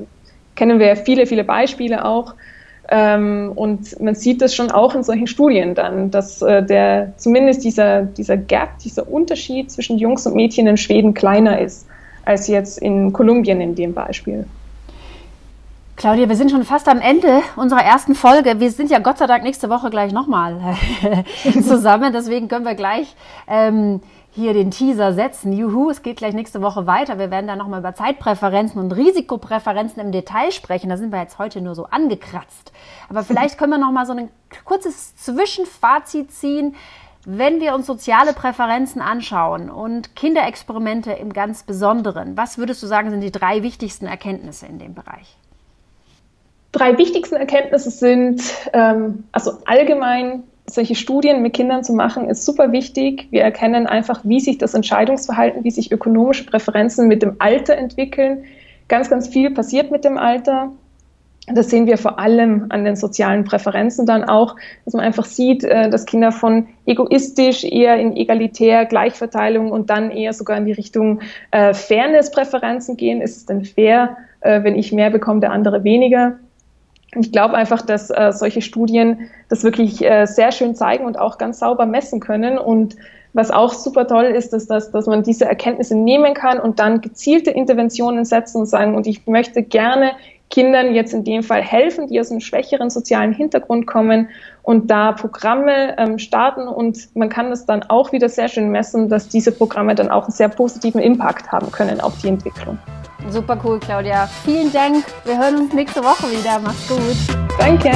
kennen 0.55 0.78
wir 0.78 0.96
viele, 0.96 1.26
viele 1.26 1.42
Beispiele 1.42 2.05
auch. 2.05 2.35
Ähm, 2.88 3.52
und 3.55 4.00
man 4.00 4.14
sieht 4.14 4.42
das 4.42 4.55
schon 4.55 4.70
auch 4.70 4.94
in 4.94 5.02
solchen 5.02 5.26
Studien 5.26 5.74
dann, 5.74 6.11
dass 6.11 6.42
äh, 6.42 6.62
der, 6.62 7.12
zumindest 7.16 7.64
dieser, 7.64 8.02
dieser 8.02 8.37
Gap, 8.37 8.78
dieser 8.78 9.11
Unterschied 9.11 9.70
zwischen 9.70 9.98
Jungs 9.98 10.26
und 10.26 10.35
Mädchen 10.35 10.66
in 10.66 10.76
Schweden 10.76 11.14
kleiner 11.14 11.61
ist 11.61 11.87
als 12.24 12.46
jetzt 12.46 12.78
in 12.78 13.12
Kolumbien 13.12 13.61
in 13.61 13.74
dem 13.74 13.94
Beispiel. 13.94 14.46
Claudia, 15.96 16.28
wir 16.28 16.37
sind 16.37 16.50
schon 16.50 16.64
fast 16.64 16.88
am 16.88 17.00
Ende 17.00 17.42
unserer 17.55 17.85
ersten 17.85 18.14
Folge. 18.14 18.59
Wir 18.59 18.70
sind 18.70 18.90
ja 18.90 18.98
Gott 18.98 19.18
sei 19.18 19.26
Dank 19.26 19.44
nächste 19.44 19.68
Woche 19.68 19.90
gleich 19.90 20.12
nochmal 20.12 20.76
zusammen. 21.62 22.12
Deswegen 22.12 22.48
können 22.48 22.64
wir 22.64 22.74
gleich 22.74 23.14
ähm, 23.46 24.00
hier 24.31 24.55
den 24.55 24.70
Teaser 24.70 25.12
setzen. 25.12 25.52
Juhu, 25.52 25.90
es 25.90 26.02
geht 26.02 26.16
gleich 26.16 26.33
nächste 26.33 26.62
Woche 26.62 26.87
weiter. 26.87 27.18
Wir 27.18 27.31
werden 27.31 27.46
da 27.46 27.57
nochmal 27.57 27.81
über 27.81 27.94
Zeitpräferenzen 27.94 28.81
und 28.81 28.92
Risikopräferenzen 28.92 30.02
im 30.02 30.11
Detail 30.11 30.50
sprechen. 30.50 30.88
Da 30.88 30.96
sind 30.96 31.12
wir 31.12 31.20
jetzt 31.20 31.38
heute 31.38 31.61
nur 31.61 31.74
so 31.74 31.85
angekratzt. 31.85 32.72
Aber 33.11 33.22
vielleicht 33.22 33.59
können 33.59 33.72
wir 33.72 33.78
nochmal 33.78 34.07
so 34.07 34.14
ein 34.14 34.31
kurzes 34.64 35.14
Zwischenfazit 35.16 36.33
ziehen. 36.33 36.74
Wenn 37.26 37.61
wir 37.61 37.74
uns 37.74 37.87
soziale 37.87 38.33
Präferenzen 38.33 39.02
anschauen 39.02 39.70
und 39.70 40.16
Kinderexperimente 40.16 41.12
im 41.12 41.33
ganz 41.33 41.62
Besonderen, 41.62 42.37
was 42.37 42.59
würdest 42.59 42.83
du 42.83 42.87
sagen, 42.87 43.11
sind 43.11 43.20
die 43.20 43.31
drei 43.31 43.62
wichtigsten 43.62 44.07
Erkenntnisse 44.07 44.66
in 44.66 44.81
dem 44.81 44.94
Bereich? 44.94 45.37
Drei 46.72 46.96
wichtigsten 46.96 47.37
Erkenntnisse 47.37 47.90
sind, 47.90 48.42
ähm, 48.72 49.24
also 49.32 49.52
allgemein 49.66 50.44
solche 50.66 50.94
Studien 50.94 51.42
mit 51.42 51.52
Kindern 51.52 51.85
zu 51.85 51.92
machen, 51.92 52.28
ist 52.28 52.44
super 52.44 52.72
wichtig. 52.72 53.28
Wir 53.30 53.42
erkennen 53.42 53.87
einfach, 53.87 54.20
wie 54.24 54.40
sich 54.40 54.58
das 54.58 54.72
Entscheidungsverhalten, 54.72 55.64
wie 55.64 55.70
sich 55.70 55.92
ökonomische 55.92 56.46
Präferenzen 56.46 57.08
mit 57.08 57.22
dem 57.22 57.37
Alter 57.38 57.76
entwickeln. 57.76 58.44
Ganz, 58.88 59.11
ganz 59.11 59.28
viel 59.28 59.50
passiert 59.50 59.90
mit 59.90 60.04
dem 60.04 60.16
Alter. 60.16 60.72
Das 61.48 61.70
sehen 61.70 61.87
wir 61.87 61.98
vor 61.98 62.18
allem 62.18 62.66
an 62.68 62.85
den 62.85 62.94
sozialen 62.94 63.44
Präferenzen 63.44 64.06
dann 64.06 64.24
auch, 64.24 64.54
dass 64.85 64.94
man 64.94 65.04
einfach 65.04 65.24
sieht, 65.24 65.64
äh, 65.64 65.90
dass 65.90 66.06
Kinder 66.06 66.30
von 66.30 66.68
egoistisch 66.87 67.64
eher 67.64 67.96
in 67.96 68.16
egalitär 68.16 68.87
Gleichverteilung 68.87 69.72
und 69.72 69.90
dann 69.90 70.11
eher 70.11 70.32
sogar 70.32 70.56
in 70.56 70.66
die 70.66 70.72
Richtung 70.72 71.20
äh, 71.50 71.74
Fairness-Präferenzen 71.74 72.96
gehen. 72.96 73.20
Ist 73.20 73.37
es 73.37 73.46
denn 73.46 73.64
fair, 73.64 74.16
äh, 74.40 74.62
wenn 74.62 74.76
ich 74.76 74.92
mehr 74.92 75.11
bekomme, 75.11 75.40
der 75.40 75.50
andere 75.50 75.82
weniger? 75.82 76.38
Ich 77.14 77.31
glaube 77.31 77.55
einfach, 77.55 77.83
dass 77.83 78.11
äh, 78.11 78.33
solche 78.33 78.62
Studien 78.62 79.31
das 79.48 79.64
wirklich 79.64 80.03
äh, 80.03 80.27
sehr 80.27 80.51
schön 80.51 80.75
zeigen 80.75 81.05
und 81.05 81.18
auch 81.18 81.37
ganz 81.37 81.59
sauber 81.59 81.85
messen 81.85 82.20
können. 82.20 82.59
Und 82.59 82.96
was 83.35 83.51
auch 83.51 83.72
super 83.72 84.07
toll 84.07 84.25
ist, 84.25 84.53
ist, 84.55 84.70
dass, 84.70 84.90
dass 84.90 85.07
man 85.07 85.22
diese 85.22 85.44
Erkenntnisse 85.44 85.94
nehmen 85.94 86.35
kann 86.35 86.59
und 86.59 86.79
dann 86.79 87.01
gezielte 87.01 87.51
Interventionen 87.51 88.25
setzen 88.25 88.61
und 88.61 88.66
sagen, 88.66 88.94
und 88.94 89.07
ich 89.07 89.27
möchte 89.27 89.62
gerne 89.62 90.12
Kindern 90.52 90.94
jetzt 90.94 91.14
in 91.14 91.24
dem 91.24 91.42
Fall 91.42 91.62
helfen, 91.62 92.08
die 92.08 92.20
aus 92.20 92.30
einem 92.30 92.40
schwächeren 92.40 92.90
sozialen 92.90 93.32
Hintergrund 93.32 93.86
kommen 93.86 94.28
und 94.62 94.90
da 94.90 95.12
Programme 95.12 95.96
ähm, 95.98 96.18
starten 96.18 96.68
und 96.68 97.08
man 97.16 97.30
kann 97.30 97.48
das 97.48 97.64
dann 97.64 97.82
auch 97.84 98.12
wieder 98.12 98.28
sehr 98.28 98.48
schön 98.48 98.70
messen, 98.70 99.08
dass 99.08 99.28
diese 99.28 99.50
Programme 99.50 99.94
dann 99.94 100.10
auch 100.10 100.24
einen 100.24 100.32
sehr 100.32 100.50
positiven 100.50 101.00
Impact 101.00 101.50
haben 101.50 101.72
können 101.72 102.02
auf 102.02 102.12
die 102.18 102.28
Entwicklung. 102.28 102.78
Super 103.30 103.58
cool, 103.64 103.80
Claudia. 103.80 104.26
Vielen 104.44 104.70
Dank. 104.72 105.04
Wir 105.24 105.38
hören 105.38 105.56
uns 105.56 105.72
nächste 105.72 106.02
Woche 106.02 106.30
wieder. 106.30 106.58
Mach's 106.62 106.86
gut. 106.86 107.16
Danke. 107.58 107.90